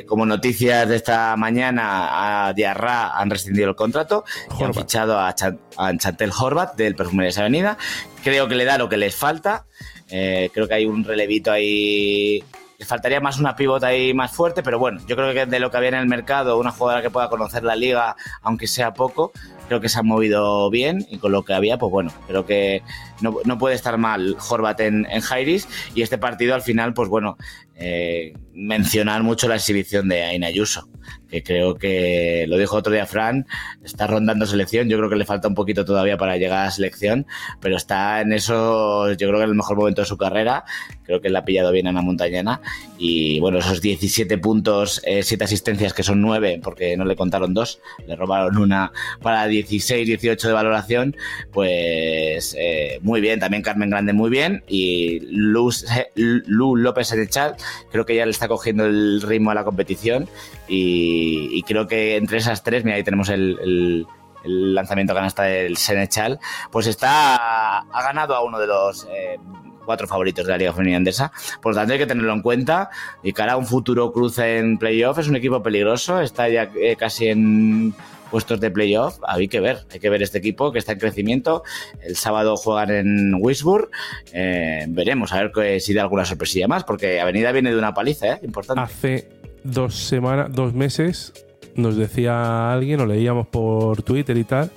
[0.07, 4.25] Como noticias de esta mañana, a Diarra han rescindido el contrato
[4.61, 7.79] y han fichado a Chantel Horvat del Perfumerías Avenida.
[8.25, 9.67] Creo que le da lo que les falta.
[10.11, 12.43] Eh, creo que hay un relevito ahí.
[12.77, 15.71] Le faltaría más una pivota ahí más fuerte, pero bueno, yo creo que de lo
[15.71, 19.31] que había en el mercado, una jugadora que pueda conocer la liga, aunque sea poco,
[19.69, 22.83] creo que se ha movido bien y con lo que había, pues bueno, creo que
[23.21, 27.09] no, no puede estar mal Horvat en, en Jairis y este partido al final, pues
[27.09, 27.37] bueno,
[27.77, 30.89] eh, mencionar mucho la exhibición de Aina Ayuso,
[31.29, 33.47] que creo que, lo dijo otro día Fran,
[33.85, 36.71] está rondando selección, yo creo que le falta un poquito todavía para llegar a la
[36.71, 37.27] selección,
[37.61, 40.65] pero está en eso, yo creo que en el mejor momento de su carrera,
[41.03, 42.61] creo que le ha pillado bien Ana Montañana
[42.97, 47.81] y bueno, esos 17 puntos, 7 asistencias que son 9 porque no le contaron dos,
[48.07, 51.17] le robaron una para 16, 18 de valoración,
[51.53, 55.85] pues eh, muy bien, también Carmen Grande muy bien y Luz-
[56.15, 57.57] Lu, López Erechal
[57.91, 60.29] creo que ya le está cogiendo el ritmo a la competición
[60.69, 64.07] y, creo que entre esas tres, mira ahí tenemos el, el-
[64.45, 66.39] el lanzamiento canasta del Senechal,
[66.71, 69.39] pues está ha ganado a uno de los eh,
[69.87, 71.33] cuatro favoritos de la Liga Femenina Andesa.
[71.63, 72.91] Por lo tanto, hay que tenerlo en cuenta.
[73.23, 76.21] Y cara a un futuro cruce en playoff, es un equipo peligroso.
[76.21, 77.95] Está ya eh, casi en
[78.35, 79.21] puestos de playoff.
[79.29, 81.63] Hay que ver, hay que ver este equipo que está en crecimiento.
[82.03, 83.91] El sábado juegan en Wisburg.
[84.33, 87.95] Eh, veremos a ver que, si da alguna sorpresilla más, porque Avenida viene de una
[87.95, 88.41] paliza, ¿eh?
[88.43, 88.83] Importante.
[88.83, 89.29] Hace
[89.63, 91.33] dos semanas, dos meses,
[91.77, 94.69] nos decía alguien, o leíamos por Twitter y tal,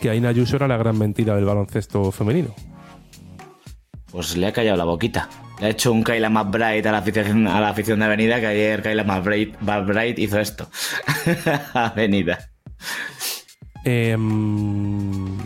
[0.00, 2.54] que Aina Ayuso era la gran mentira del baloncesto femenino.
[4.12, 5.28] Pues le ha callado la boquita.
[5.58, 8.46] Le ha hecho un Kyla McBride a la afición, a la afición de Avenida, que
[8.46, 10.70] ayer Kyla McBride, McBride hizo esto.
[11.74, 12.51] Avenida.
[13.84, 15.38] Em,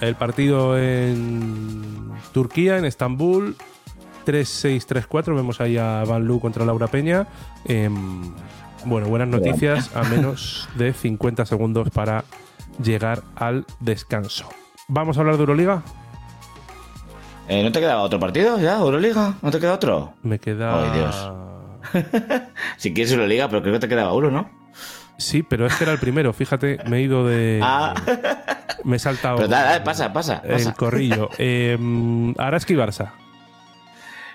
[0.00, 3.56] el partido en Turquía, en Estambul,
[4.24, 5.34] 3-6-3-4.
[5.34, 7.26] Vemos ahí a Van Lu contra Laura Peña.
[7.64, 8.32] Em,
[8.84, 12.24] bueno, buenas noticias, a menos de 50 segundos para
[12.82, 14.48] llegar al descanso.
[14.88, 15.82] ¿Vamos a hablar de Euroliga?
[17.48, 19.34] Eh, ¿No te quedaba otro partido ya, Euroliga?
[19.42, 20.14] ¿No te queda otro?
[20.22, 20.82] Me queda.
[20.82, 21.32] Ay, Dios.
[22.76, 24.65] Si quieres Euroliga, pero creo que te quedaba uno, ¿no?
[25.18, 26.32] Sí, pero es que era el primero.
[26.32, 27.60] Fíjate, me he ido de.
[27.62, 27.94] Ah.
[28.84, 29.36] Me he saltado.
[29.36, 30.74] Pero dale, dale, pasa, pasa, El pasa.
[30.74, 31.30] corrillo.
[31.38, 31.78] Eh,
[32.38, 33.12] Araski Barça.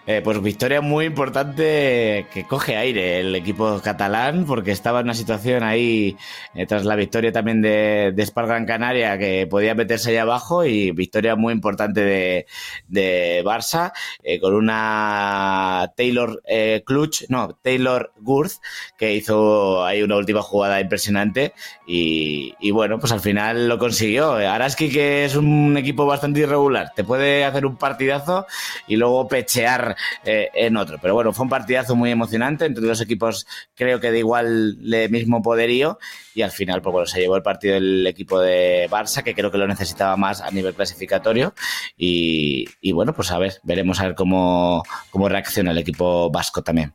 [0.07, 5.13] Eh, pues victoria muy importante que coge aire el equipo catalán porque estaba en una
[5.13, 6.17] situación ahí
[6.55, 11.35] eh, tras la victoria también de, de Canaria que podía meterse ahí abajo y victoria
[11.35, 12.47] muy importante de,
[12.87, 13.91] de Barça
[14.23, 18.53] eh, con una Taylor eh, Clutch, no, Taylor Gurth
[18.97, 21.53] que hizo ahí una última jugada impresionante
[21.85, 24.33] y, y bueno, pues al final lo consiguió.
[24.33, 28.47] Araski que es un equipo bastante irregular, te puede hacer un partidazo
[28.87, 29.90] y luego pechear
[30.23, 30.97] eh, en otro.
[31.01, 35.09] Pero bueno, fue un partidazo muy emocionante entre dos equipos, creo que de igual de
[35.09, 35.99] mismo poderío.
[36.33, 39.51] Y al final, pues bueno, se llevó el partido el equipo de Barça, que creo
[39.51, 41.53] que lo necesitaba más a nivel clasificatorio.
[41.97, 46.61] Y, y bueno, pues a ver, veremos a ver cómo, cómo reacciona el equipo vasco
[46.61, 46.93] también.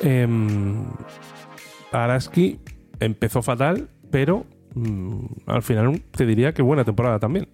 [0.00, 0.84] Em,
[1.92, 2.60] Araski
[3.00, 7.48] empezó fatal, pero mm, al final te diría que buena temporada también.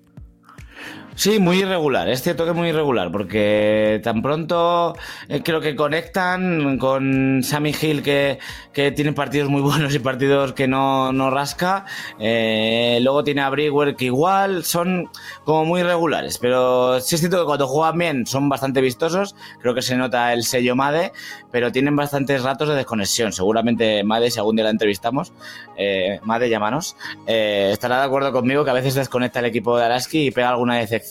[1.16, 4.96] Sí, muy irregular, es cierto que muy irregular, porque tan pronto
[5.28, 8.40] eh, creo que conectan con Sammy Hill, que,
[8.72, 11.84] que tiene partidos muy buenos y partidos que no, no rasca.
[12.18, 15.08] Eh, luego tiene a Brewer, que igual son
[15.44, 19.36] como muy irregulares, pero sí es cierto que cuando juegan bien son bastante vistosos.
[19.60, 21.12] Creo que se nota el sello Made,
[21.52, 23.32] pero tienen bastantes ratos de desconexión.
[23.32, 25.32] Seguramente Made, si algún día la entrevistamos,
[25.78, 26.96] eh, Made, llámanos,
[27.28, 30.50] eh, estará de acuerdo conmigo que a veces desconecta el equipo de Araski y pega
[30.50, 31.03] alguna decepción.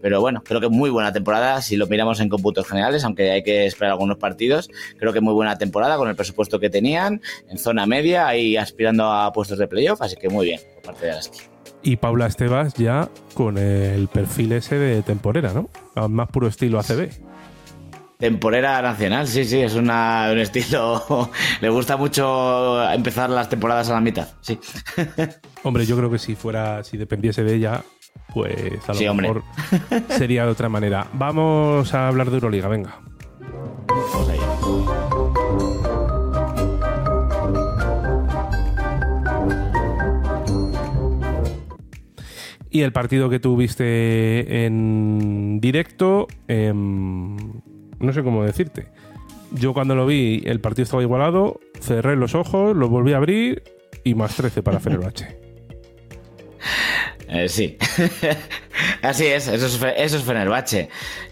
[0.00, 3.42] Pero bueno, creo que muy buena temporada si lo miramos en cómputos generales, aunque hay
[3.42, 4.68] que esperar algunos partidos.
[4.98, 9.10] Creo que muy buena temporada con el presupuesto que tenían, en zona media, ahí aspirando
[9.12, 11.40] a puestos de playoff, así que muy bien por parte de Araski.
[11.82, 15.68] Y Paula Estebas ya con el perfil ese de temporera, ¿no?
[16.08, 17.10] Más puro estilo ACB.
[18.18, 21.30] Temporera nacional, sí, sí, es una, un estilo.
[21.60, 24.58] Le gusta mucho empezar las temporadas a la mitad, sí.
[25.62, 27.84] Hombre, yo creo que si fuera, si dependiese de ella,
[28.34, 29.28] pues a lo Sí, hombre.
[29.28, 29.42] mejor
[30.10, 31.06] sería de otra manera.
[31.12, 33.00] Vamos a hablar de Euroliga, venga.
[33.88, 35.48] Vamos allá.
[42.70, 47.36] Y el partido que tuviste en directo, em,
[47.98, 48.88] no sé cómo decirte.
[49.52, 53.62] Yo cuando lo vi, el partido estaba igualado, cerré los ojos, los volví a abrir
[54.04, 55.38] y más 13 para Fenerbahce.
[57.28, 57.76] Eh, sí,
[59.02, 60.88] así es, eso es, eso es Fenerbahce.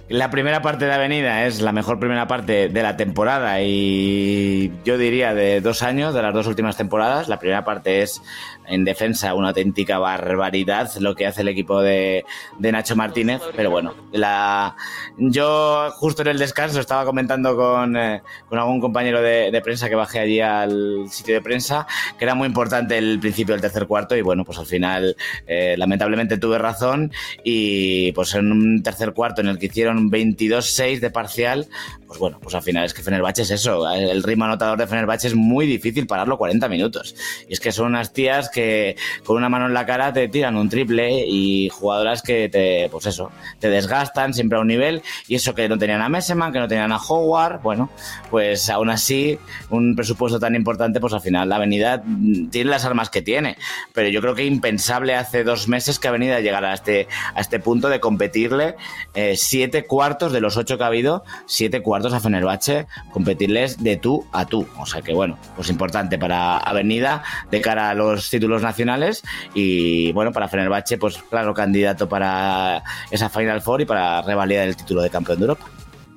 [0.08, 4.98] La primera parte de Avenida es la mejor primera parte de la temporada y yo
[4.98, 7.26] diría de dos años, de las dos últimas temporadas.
[7.26, 8.22] La primera parte es
[8.68, 12.24] en defensa una auténtica barbaridad lo que hace el equipo de,
[12.60, 13.42] Nacho Martínez.
[13.56, 14.76] Pero bueno, la,
[15.18, 20.20] yo justo en el descanso estaba comentando con, eh, algún compañero de, prensa que bajé
[20.20, 24.22] allí al sitio de prensa que era muy importante el principio del tercer cuarto y
[24.22, 25.16] bueno, pues al final
[25.48, 27.10] eh, lamentablemente tuve razón
[27.44, 31.68] y pues en un tercer cuarto en el que hicieron 22-6 de parcial,
[32.06, 35.28] pues bueno, pues al final es que Fenerbahce es eso, el ritmo anotador de Fenerbahce
[35.28, 37.14] es muy difícil pararlo 40 minutos.
[37.48, 40.56] Y es que son unas tías que con una mano en la cara te tiran
[40.56, 45.02] un triple y jugadoras que te, pues eso, te desgastan siempre a un nivel.
[45.28, 47.90] Y eso que no tenían a Messeman, que no tenían a Howard, bueno,
[48.30, 49.38] pues aún así
[49.70, 52.02] un presupuesto tan importante, pues al final la Avenida
[52.50, 53.56] tiene las armas que tiene,
[53.92, 57.58] pero yo creo que impensable hace dos meses que Avenida llegara a este, a este
[57.58, 58.76] punto de competirle
[59.14, 63.96] eh, siete cuartos de los ocho que ha habido, siete cuartos a Fenerbahce, competirles de
[63.96, 64.66] tú a tú.
[64.78, 69.22] O sea que bueno, pues importante para Avenida de cara a los títulos nacionales
[69.54, 74.76] y bueno, para Fenerbahce, pues claro, candidato para esa Final Four y para revalidar el
[74.76, 75.66] título de campeón de Europa.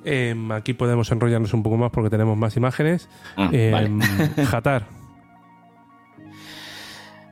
[0.04, 3.08] Em, aquí podemos enrollarnos un poco más porque tenemos más imágenes.
[3.36, 4.00] Ah, em,
[4.46, 4.86] Jatar.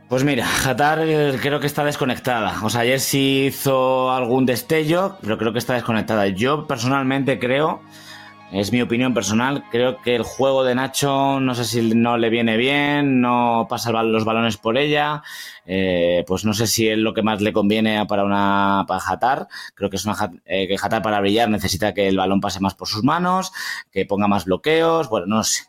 [0.08, 2.60] Pues mira, Jatar eh, creo que está desconectada.
[2.62, 6.26] O sea, ayer sí hizo algún destello, pero creo que está desconectada.
[6.28, 7.82] Yo personalmente creo
[8.52, 9.64] es mi opinión personal.
[9.70, 13.92] Creo que el juego de Nacho, no sé si no le viene bien, no pasa
[14.02, 15.22] los balones por ella.
[15.66, 19.48] Eh, pues no sé si es lo que más le conviene para una para Jatar.
[19.74, 20.16] Creo que es una
[20.46, 23.52] eh, que Jatar para brillar necesita que el balón pase más por sus manos,
[23.92, 25.10] que ponga más bloqueos.
[25.10, 25.64] Bueno, no sé.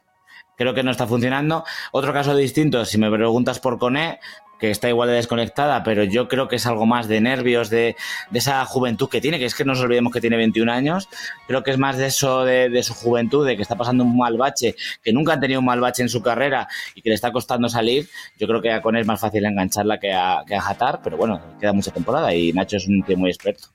[0.60, 1.64] Creo que no está funcionando.
[1.94, 4.20] Otro caso distinto, si me preguntas por Cone,
[4.60, 7.96] que está igual de desconectada, pero yo creo que es algo más de nervios, de,
[8.34, 11.08] esa juventud que tiene, que es que no nos olvidemos que tiene 21 años,
[11.48, 14.38] creo que es más de eso, de, su juventud, de que está pasando un mal
[14.38, 17.32] bache, que nunca han tenido un mal bache en su carrera y que le está
[17.32, 20.62] costando salir, yo creo que a Con es más fácil engancharla que a, que a
[20.62, 23.70] Jatar, pero bueno, queda mucha temporada y Nacho es un tío muy experto.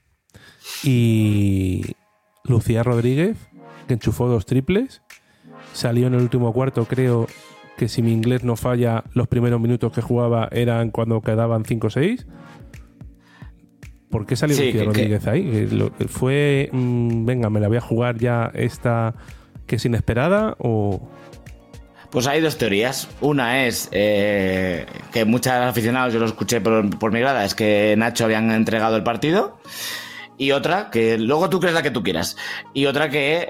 [0.83, 1.83] Y
[2.45, 3.39] Lucía Rodríguez,
[3.89, 5.01] que enchufó dos triples,
[5.75, 7.27] salió en el último cuarto, creo,
[7.77, 11.87] que si mi inglés no falla, los primeros minutos que jugaba eran cuando quedaban 5
[11.87, 12.27] o 6.
[14.11, 15.69] ¿Por qué salió Lucía Rodríguez ahí?
[16.09, 19.15] ¿Fue, mm, venga, me la voy a jugar ya esta
[19.67, 21.11] que es inesperada o...?
[22.11, 23.09] Pues hay dos teorías.
[23.21, 27.97] Una es eh, que muchos aficionados, yo lo escuché por, por mi grada, es que
[27.99, 29.59] Nacho habían entregado el partido
[30.37, 32.37] y otra que luego tú crees la que tú quieras.
[32.73, 33.49] Y otra que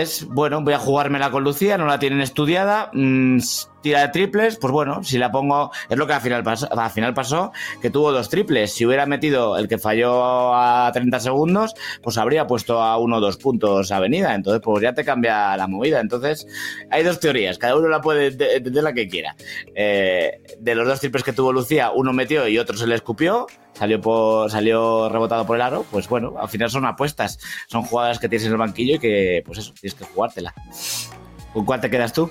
[0.00, 3.38] es, bueno, voy a jugármela con Lucía, no la tienen estudiada, mm,
[3.86, 6.90] tira de triples, pues bueno, si la pongo, es lo que al final, pasó, al
[6.90, 8.72] final pasó, que tuvo dos triples.
[8.72, 11.72] Si hubiera metido el que falló a 30 segundos,
[12.02, 14.34] pues habría puesto a uno o dos puntos avenida.
[14.34, 16.00] Entonces, pues ya te cambia la movida.
[16.00, 16.48] Entonces,
[16.90, 19.36] hay dos teorías, cada uno la puede entender la que quiera.
[19.76, 23.46] Eh, de los dos triples que tuvo Lucía, uno metió y otro se le escupió
[23.72, 28.18] salió por, salió rebotado por el aro, pues bueno, al final son apuestas, son jugadas
[28.18, 30.54] que tienes en el banquillo y que, pues eso, tienes que jugártela.
[31.52, 32.30] ¿Con cuál te quedas tú?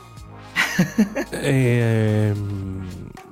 [1.31, 2.33] Eh,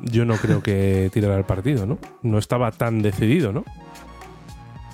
[0.02, 1.98] yo no creo que tirara el partido, ¿no?
[2.22, 3.64] No estaba tan decidido, ¿no?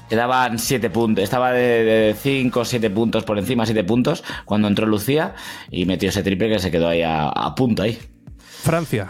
[0.10, 4.88] Quedaban siete puntos, estaba de 5 o 7 puntos por encima, 7 puntos, cuando entró
[4.88, 5.36] Lucía
[5.70, 8.00] y metió ese triple que se quedó ahí a punto ahí.
[8.40, 9.08] Francia.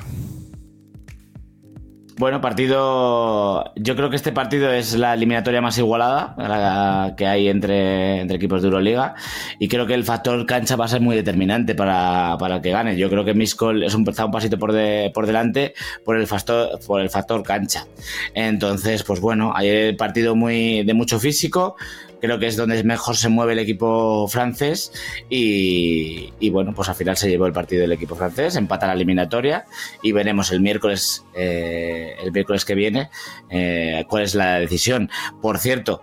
[2.19, 3.71] Bueno, partido.
[3.77, 8.67] Yo creo que este partido es la eliminatoria más igualada que hay entre, equipos de
[8.67, 9.15] Euroliga.
[9.57, 12.97] Y creo que el factor cancha va a ser muy determinante para, para que gane.
[12.97, 14.73] Yo creo que Miscol es un, un pasito por,
[15.13, 17.87] por delante por el, factor, por el factor cancha.
[18.33, 21.77] Entonces, pues bueno, hay el partido muy, de mucho físico
[22.19, 24.91] creo que es donde mejor se mueve el equipo francés
[25.29, 29.65] y, bueno, pues al final se llevó el partido del equipo francés, empata la eliminatoria
[30.01, 33.09] y veremos el miércoles, eh, el miércoles que viene
[33.49, 35.09] eh, cuál es la decisión.
[35.41, 36.01] Por cierto,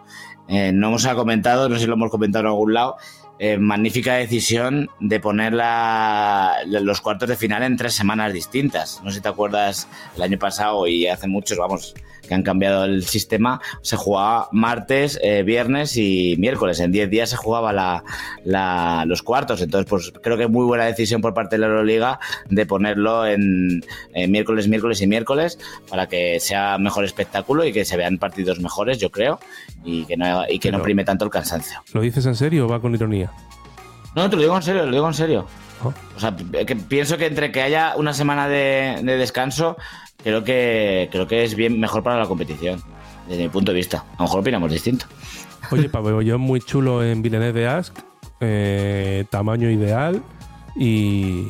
[0.49, 2.97] eh, no hemos comentado, no sé si lo hemos comentado en algún lado,
[3.39, 9.03] eh, magnífica decisión de poner los cuartos de final en tres semanas distintas.
[9.05, 11.95] No sé si te acuerdas el año pasado y hace muchos, vamos,
[12.27, 16.81] que han cambiado el sistema, se jugaba martes, eh, viernes y miércoles.
[16.81, 19.61] En 10 días se jugaba la, los cuartos.
[19.63, 23.27] Entonces, pues creo que es muy buena decisión por parte de la Euroliga de ponerlo
[23.27, 23.85] en,
[24.29, 25.59] miércoles, miércoles y miércoles
[25.89, 29.39] para que sea mejor espectáculo y que se vean partidos mejores, yo creo,
[29.85, 31.83] y que no, y que no prime tanto el cansancio.
[31.93, 33.31] ¿Lo dices en serio o va con ironía?
[34.15, 35.47] No, te lo digo en serio, lo digo en serio.
[35.85, 35.93] Oh.
[36.17, 39.77] O sea, que pienso que entre que haya una semana de, de descanso
[40.27, 42.83] creo que, creo que es bien mejor para la competición,
[43.29, 43.99] desde mi punto de vista.
[44.15, 45.07] A lo mejor opinamos distinto.
[45.71, 47.97] Oye, pabellón muy chulo en Villeneuve de Ask,
[48.41, 50.21] eh, tamaño ideal
[50.75, 51.47] y,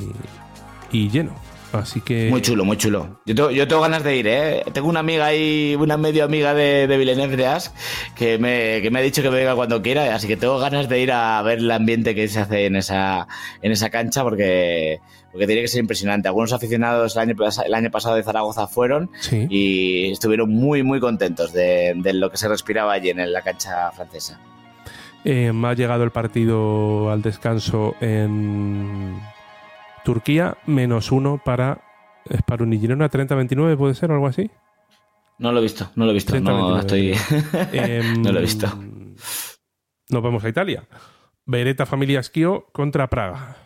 [0.93, 1.33] y lleno.
[1.73, 2.29] Así que.
[2.31, 3.21] Muy chulo, muy chulo.
[3.25, 4.63] Yo tengo, yo tengo ganas de ir, ¿eh?
[4.75, 7.75] Tengo una amiga ahí, una medio amiga de, de Villeneuve de Ask,
[8.15, 10.89] que me, que me ha dicho que me venga cuando quiera, así que tengo ganas
[10.89, 13.27] de ir a ver el ambiente que se hace en esa,
[13.63, 15.01] en esa cancha, porque,
[15.37, 16.29] porque tiene que ser impresionante.
[16.29, 17.35] Algunos aficionados el año,
[17.67, 22.39] el año pasado de Zaragoza fueron y estuvieron muy, muy contentos de, de, lo que
[22.39, 24.41] se respiraba allí en la cancha francesa.
[25.27, 29.21] Eh, ha llegado el partido al descanso en
[30.07, 31.83] Turquía, menos uno para
[32.35, 34.51] Sparuni Girona, 30-29, ¿puede ser o algo así?
[35.39, 36.41] No lo he visto, no lo he visto.
[36.41, 37.15] no, estoy...
[37.75, 38.69] Em, no lo he visto.
[40.09, 40.89] Nos vamos a Italia.
[41.45, 43.66] Beretta Familia Schio contra Praga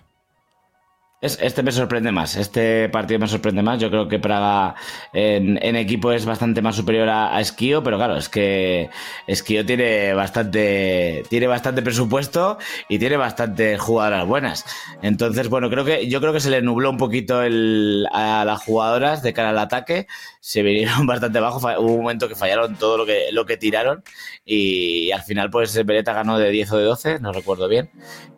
[1.20, 3.78] este me sorprende más, este partido me sorprende más.
[3.78, 4.74] Yo creo que Praga
[5.12, 8.88] en, equipo es bastante más superior a, Esquío, pero claro, es que
[9.26, 12.58] Esquío tiene bastante, tiene bastante presupuesto
[12.88, 14.64] y tiene bastante jugadoras buenas.
[15.02, 18.62] Entonces, bueno, creo que yo creo que se le nubló un poquito el, a las
[18.64, 20.06] jugadoras de cara al ataque.
[20.40, 21.58] Se vinieron bastante bajo.
[21.58, 24.02] Hubo un momento que fallaron todo lo que, lo que tiraron
[24.44, 27.90] y al final, pues Beretta ganó de 10 o de 12, no recuerdo bien.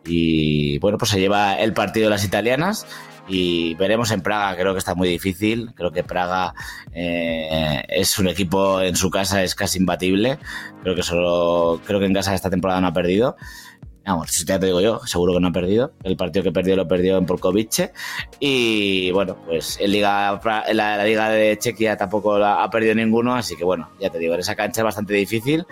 [0.05, 2.85] Y bueno, pues se lleva el partido de las italianas
[3.27, 6.53] y veremos en Praga, creo que está muy difícil, creo que Praga
[6.91, 10.39] eh, es un equipo en su casa, es casi imbatible,
[10.81, 13.37] creo que solo, creo que en casa esta temporada no ha perdido.
[14.05, 15.93] Vamos, si te digo yo, seguro que no ha perdido.
[16.03, 17.93] El partido que perdió lo perdió en Polkovice.
[18.39, 20.41] Y bueno, pues en Liga,
[20.73, 23.33] la, Liga de Chequia tampoco ha perdido ninguno.
[23.35, 25.65] Así que bueno, ya te digo, en esa cancha es bastante difícil.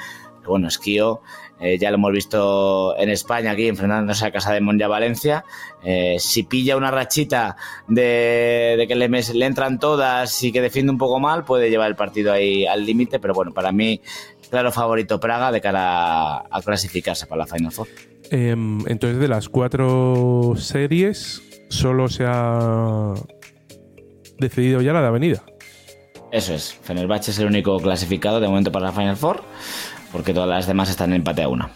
[0.45, 1.21] Bueno, Esquío
[1.59, 5.45] eh, ya lo hemos visto en España, aquí enfrentándose a Casa de Monja Valencia.
[5.83, 7.55] Eh, si pilla una rachita
[7.87, 11.95] de, que le, le, entran todas y que defiende un poco mal, puede llevar el
[11.95, 13.19] partido ahí al límite.
[13.19, 14.01] Pero bueno, para mí,
[14.49, 17.87] claro favorito Praga de cara a, clasificarse para la Final Four.
[18.31, 23.13] Em, entonces, de las cuatro series, solo se ha
[24.39, 25.43] decidido ya la de Avenida.
[26.31, 26.73] Eso es.
[26.81, 29.43] Fenerbahce es el único clasificado de momento para la Final Four
[30.11, 31.69] porque todas las demás están en empate a una.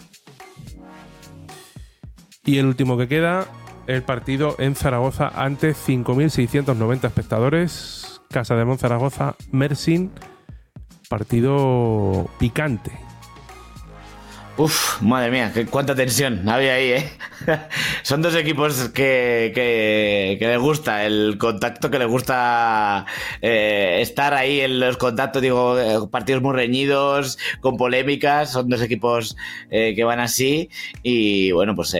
[2.44, 3.46] Y el último que queda,
[3.86, 8.20] el partido en Zaragoza ante 5.690 espectadores.
[8.30, 10.10] Casa de Mon Zaragoza, Mersin.
[11.08, 13.05] Partido picante.
[14.58, 17.10] Uf, madre mía, cuánta tensión había ahí, ¿eh?
[18.02, 23.04] Son dos equipos que, que, les gusta el contacto, que les gusta
[23.42, 28.80] eh, estar ahí en los contactos, digo, eh, partidos muy reñidos, con polémicas, son dos
[28.80, 29.36] equipos
[29.70, 30.70] eh, que van así
[31.02, 31.94] y bueno, pues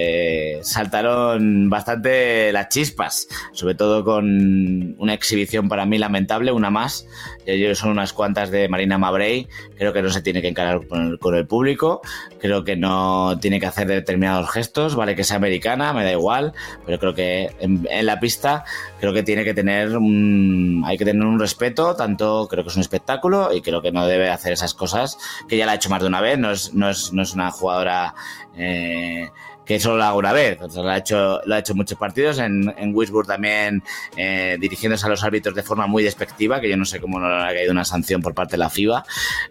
[0.63, 7.07] saltaron bastante las chispas, sobre todo con una exhibición para mí lamentable, una más,
[7.47, 11.07] ellos son unas cuantas de Marina Mabrey, creo que no se tiene que encarar con
[11.07, 12.03] el, con el público,
[12.41, 16.53] creo que no tiene que hacer determinados gestos, vale que sea americana, me da igual,
[16.85, 18.65] pero creo que en, la pista
[19.01, 22.77] creo que tiene que tener un, hay que tener un respeto, tanto creo que es
[22.77, 25.19] un espectáculo y creo que no debe hacer esas cosas,
[25.49, 27.33] que ya la ha hecho más de una vez, no es, no es, no es
[27.35, 28.15] una jugadora
[28.57, 29.31] eh,
[29.67, 30.59] que solo lo haga una vez.
[30.61, 32.39] lo, ha hecho, lo ha hecho muchos partidos.
[32.39, 32.95] En, en
[33.27, 33.83] también
[34.17, 37.29] eh, dirigiéndose a los árbitros de forma muy despectiva, que yo no sé cómo no
[37.29, 39.05] le ha caído una sanción por parte de la FIBA.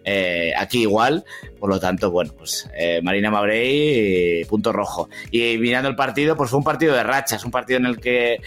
[0.03, 1.25] Eh, aquí igual,
[1.59, 5.09] por lo tanto, bueno, pues eh, Marina Mabrey, punto rojo.
[5.31, 8.39] Y mirando el partido, pues fue un partido de rachas, un partido en el que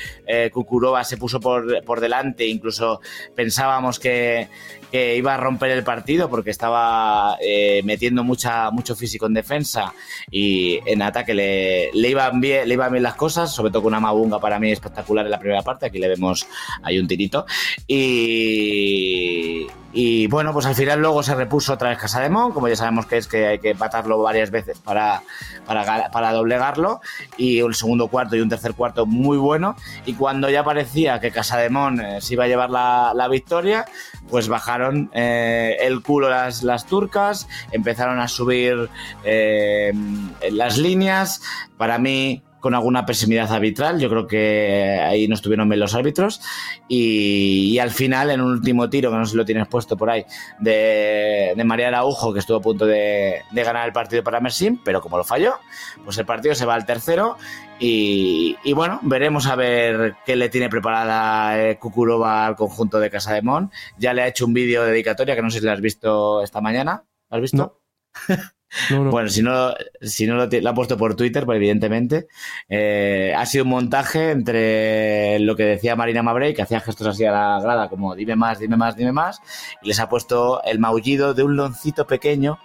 [0.53, 3.01] Kukurova se puso por, por delante, incluso
[3.35, 4.49] pensábamos que
[4.91, 9.93] que iba a romper el partido porque estaba eh, metiendo mucha, mucho físico en defensa
[10.31, 11.58] y en ataque le,
[11.93, 14.71] le, iban bien, le iban bien las cosas, sobre todo con una Mabunga para mí
[14.71, 16.47] espectacular en la primera parte, aquí le vemos
[16.83, 17.47] hay un tirito
[17.87, 22.69] y, Y bueno, pues al final luego se repuso otra vez Casa de Mon, como
[22.69, 25.23] ya sabemos que es que hay que empatarlo varias veces para,
[25.67, 27.01] para, doblegarlo.
[27.39, 29.77] Y un segundo cuarto y un tercer cuarto muy bueno.
[30.05, 33.29] Y cuando ya parecía que Casa de Mon eh, se iba a llevar la, la
[33.29, 33.87] victoria,
[34.29, 38.91] pues bajaron eh, el culo las, las turcas, empezaron a subir
[39.25, 39.93] eh,
[40.51, 41.43] las líneas.
[41.79, 43.99] Para mí, con alguna pesimidad arbitral.
[44.01, 46.41] Yo creo que ahí no estuvieron bien los árbitros.
[46.89, 50.11] Y, al final, en un último tiro, que no sé si lo tienes puesto por
[50.11, 50.25] ahí,
[50.59, 54.81] de, de María Araujo, que estuvo a punto de, de ganar el partido para Mersin,
[54.85, 55.55] pero como lo falló,
[56.05, 57.37] pues el partido se va al tercero.
[57.81, 63.11] Y, y bueno, veremos a ver qué le tiene preparada eh, Kukurova al conjunto de
[63.11, 63.71] Casa de Mon.
[63.99, 66.61] Ya le ha hecho un vídeo dedicatoria que no sé si lo has visto esta
[66.61, 67.05] mañana.
[67.31, 67.57] ¿Lo has visto?
[67.57, 68.35] No.
[68.91, 69.11] No, no.
[69.11, 72.29] Bueno, si no, si no lo ha puesto por Twitter, pues evidentemente.
[72.69, 77.25] Eh, ha sido un montaje entre lo que decía Marina Mabrey, que hacía gestos así
[77.25, 79.41] a la grada, como dime más, dime más, dime más,
[79.83, 82.59] y les ha puesto el maullido de un loncito pequeño,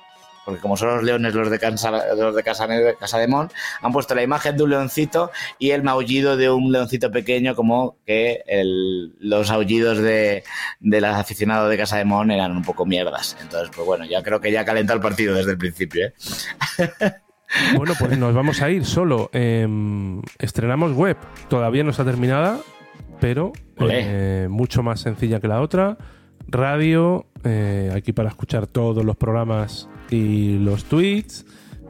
[0.46, 3.50] porque como son los leones los de, Cansa, los de Casa, de Casa de Mon,
[3.82, 7.98] han puesto la imagen de un leoncito y el maullido de un leoncito pequeño, como
[8.06, 10.44] que el- los aullidos de,
[10.80, 13.38] del aficionado de Casa de Mon eran un poco mierdas.
[13.42, 16.14] Entonces, pues bueno, ya creo que ya calentó el partido desde el principio, ¿eh?
[17.78, 19.30] Bueno, pues nos vamos a ir solo.
[19.32, 19.68] Eh,
[20.40, 21.18] estrenamos web.
[21.50, 22.58] Todavía no está terminada,
[23.20, 23.54] pero
[23.92, 25.96] eh, mucho más sencilla que la otra.
[26.48, 31.46] Radio, eh, aquí para escuchar todos los programas y los tweets.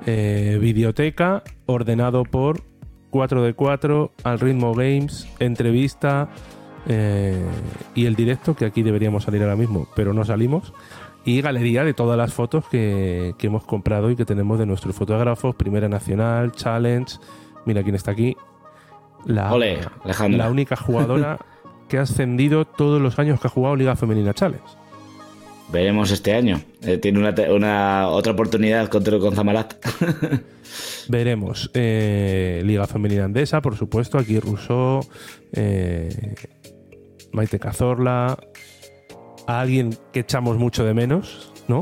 [0.05, 2.61] Eh, videoteca, ordenado por
[3.11, 6.29] 4D4, al ritmo games, entrevista
[6.87, 7.45] eh,
[7.95, 10.73] y el directo, que aquí deberíamos salir ahora mismo, pero no salimos
[11.25, 14.95] y galería de todas las fotos que, que hemos comprado y que tenemos de nuestros
[14.95, 17.15] fotógrafos, Primera Nacional, Challenge.
[17.65, 18.35] Mira quién está aquí.
[19.25, 19.79] La, Ole,
[20.29, 21.39] la única jugadora
[21.93, 24.65] que ha ascendido todos los años que ha jugado Liga Femenina Challenge.
[25.71, 26.59] Veremos este año.
[26.81, 29.75] Eh, tiene una, otra oportunidad contra con Zamarat.
[31.07, 31.69] Veremos.
[31.75, 34.17] eh, Liga Femenina Andesa, por supuesto.
[34.17, 35.01] Aquí Rousseau,
[35.51, 36.33] eh,
[37.31, 38.39] Maite Cazorla.
[39.45, 41.81] A alguien que echamos mucho de menos, ¿no?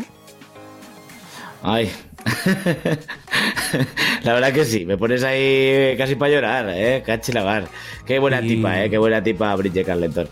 [1.63, 1.89] Ay.
[4.23, 7.03] la verdad que sí, me pones ahí casi para llorar, ¿eh?
[7.05, 7.67] Cachilavar.
[8.05, 8.89] Qué buena Y- tipa, ¿eh?
[8.89, 10.27] Qué buena tipa Bridget Carleton.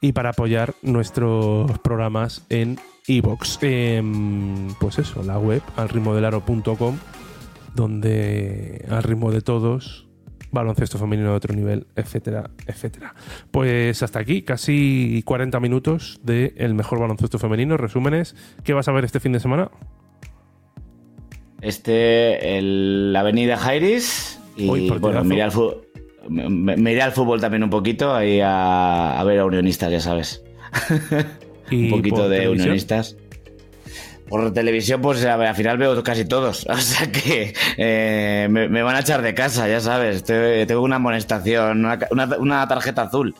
[0.00, 3.58] y para apoyar nuestros programas en iVoox.
[3.62, 6.98] Em, pues eso, la web al ritmo del aro.com,
[7.74, 10.06] donde al ritmo de todos,
[10.50, 13.14] baloncesto femenino de otro nivel, etcétera, etcétera.
[13.50, 18.34] Pues hasta aquí, casi 40 minutos de el mejor baloncesto femenino, resúmenes.
[18.64, 19.70] ¿Qué vas a ver este fin de semana?
[21.60, 24.40] Este, el, la avenida Jairis.
[24.56, 25.52] Y Uy, bueno, me iré, al
[26.92, 30.42] iré al fútbol también un poquito, ahí a, a ver a unionistas, ya sabes.
[31.70, 32.62] Y un poquito de televisión.
[32.62, 33.16] unionistas.
[34.28, 36.66] Por televisión, pues al final veo casi todos.
[36.70, 40.24] O sea que eh, me, me van a echar de casa, ya sabes.
[40.24, 43.34] Te- Tengo una amonestación, una, ca- una- una tarjeta azul.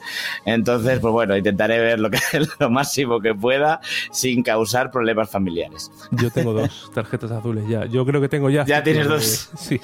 [0.45, 2.19] Entonces, pues bueno, intentaré ver lo, que,
[2.59, 3.81] lo máximo que pueda
[4.11, 5.91] sin causar problemas familiares.
[6.13, 7.85] Yo tengo dos tarjetas azules ya.
[7.87, 8.65] Yo creo que tengo ya.
[8.65, 9.51] Ya tienes de- dos.
[9.59, 9.81] Sí.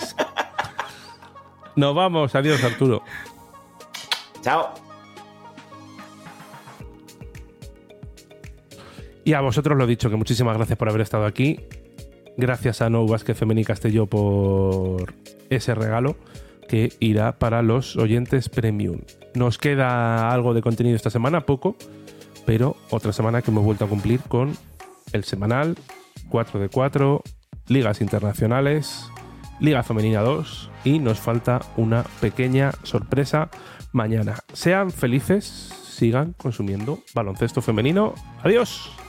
[1.77, 2.35] Nos vamos.
[2.35, 3.03] Adiós, Arturo.
[4.43, 4.75] Chao.
[9.25, 11.61] Y a vosotros lo dicho, que muchísimas gracias por haber estado aquí.
[12.37, 15.15] Gracias a Nou Vázquez Femení Castelló por
[15.51, 16.17] ese regalo
[16.69, 19.01] que irá para los oyentes premium.
[19.35, 21.77] Nos queda algo de contenido esta semana, poco,
[22.45, 24.57] pero otra semana que hemos vuelto a cumplir con
[25.13, 25.77] el semanal
[26.29, 27.23] 4 de 4,
[27.69, 29.09] ligas internacionales,
[29.61, 33.49] Liga Femenina 2 y nos falta una pequeña sorpresa
[33.93, 34.37] mañana.
[34.53, 38.15] Sean felices, sigan consumiendo baloncesto femenino.
[38.43, 39.04] Adiós.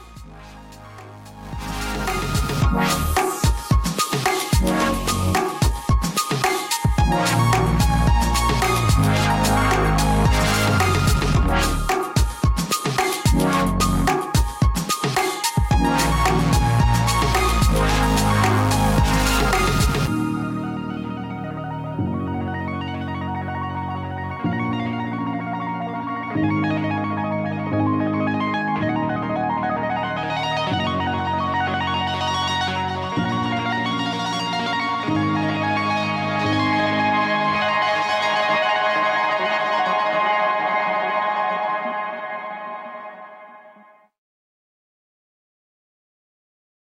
[2.75, 3.04] Bye.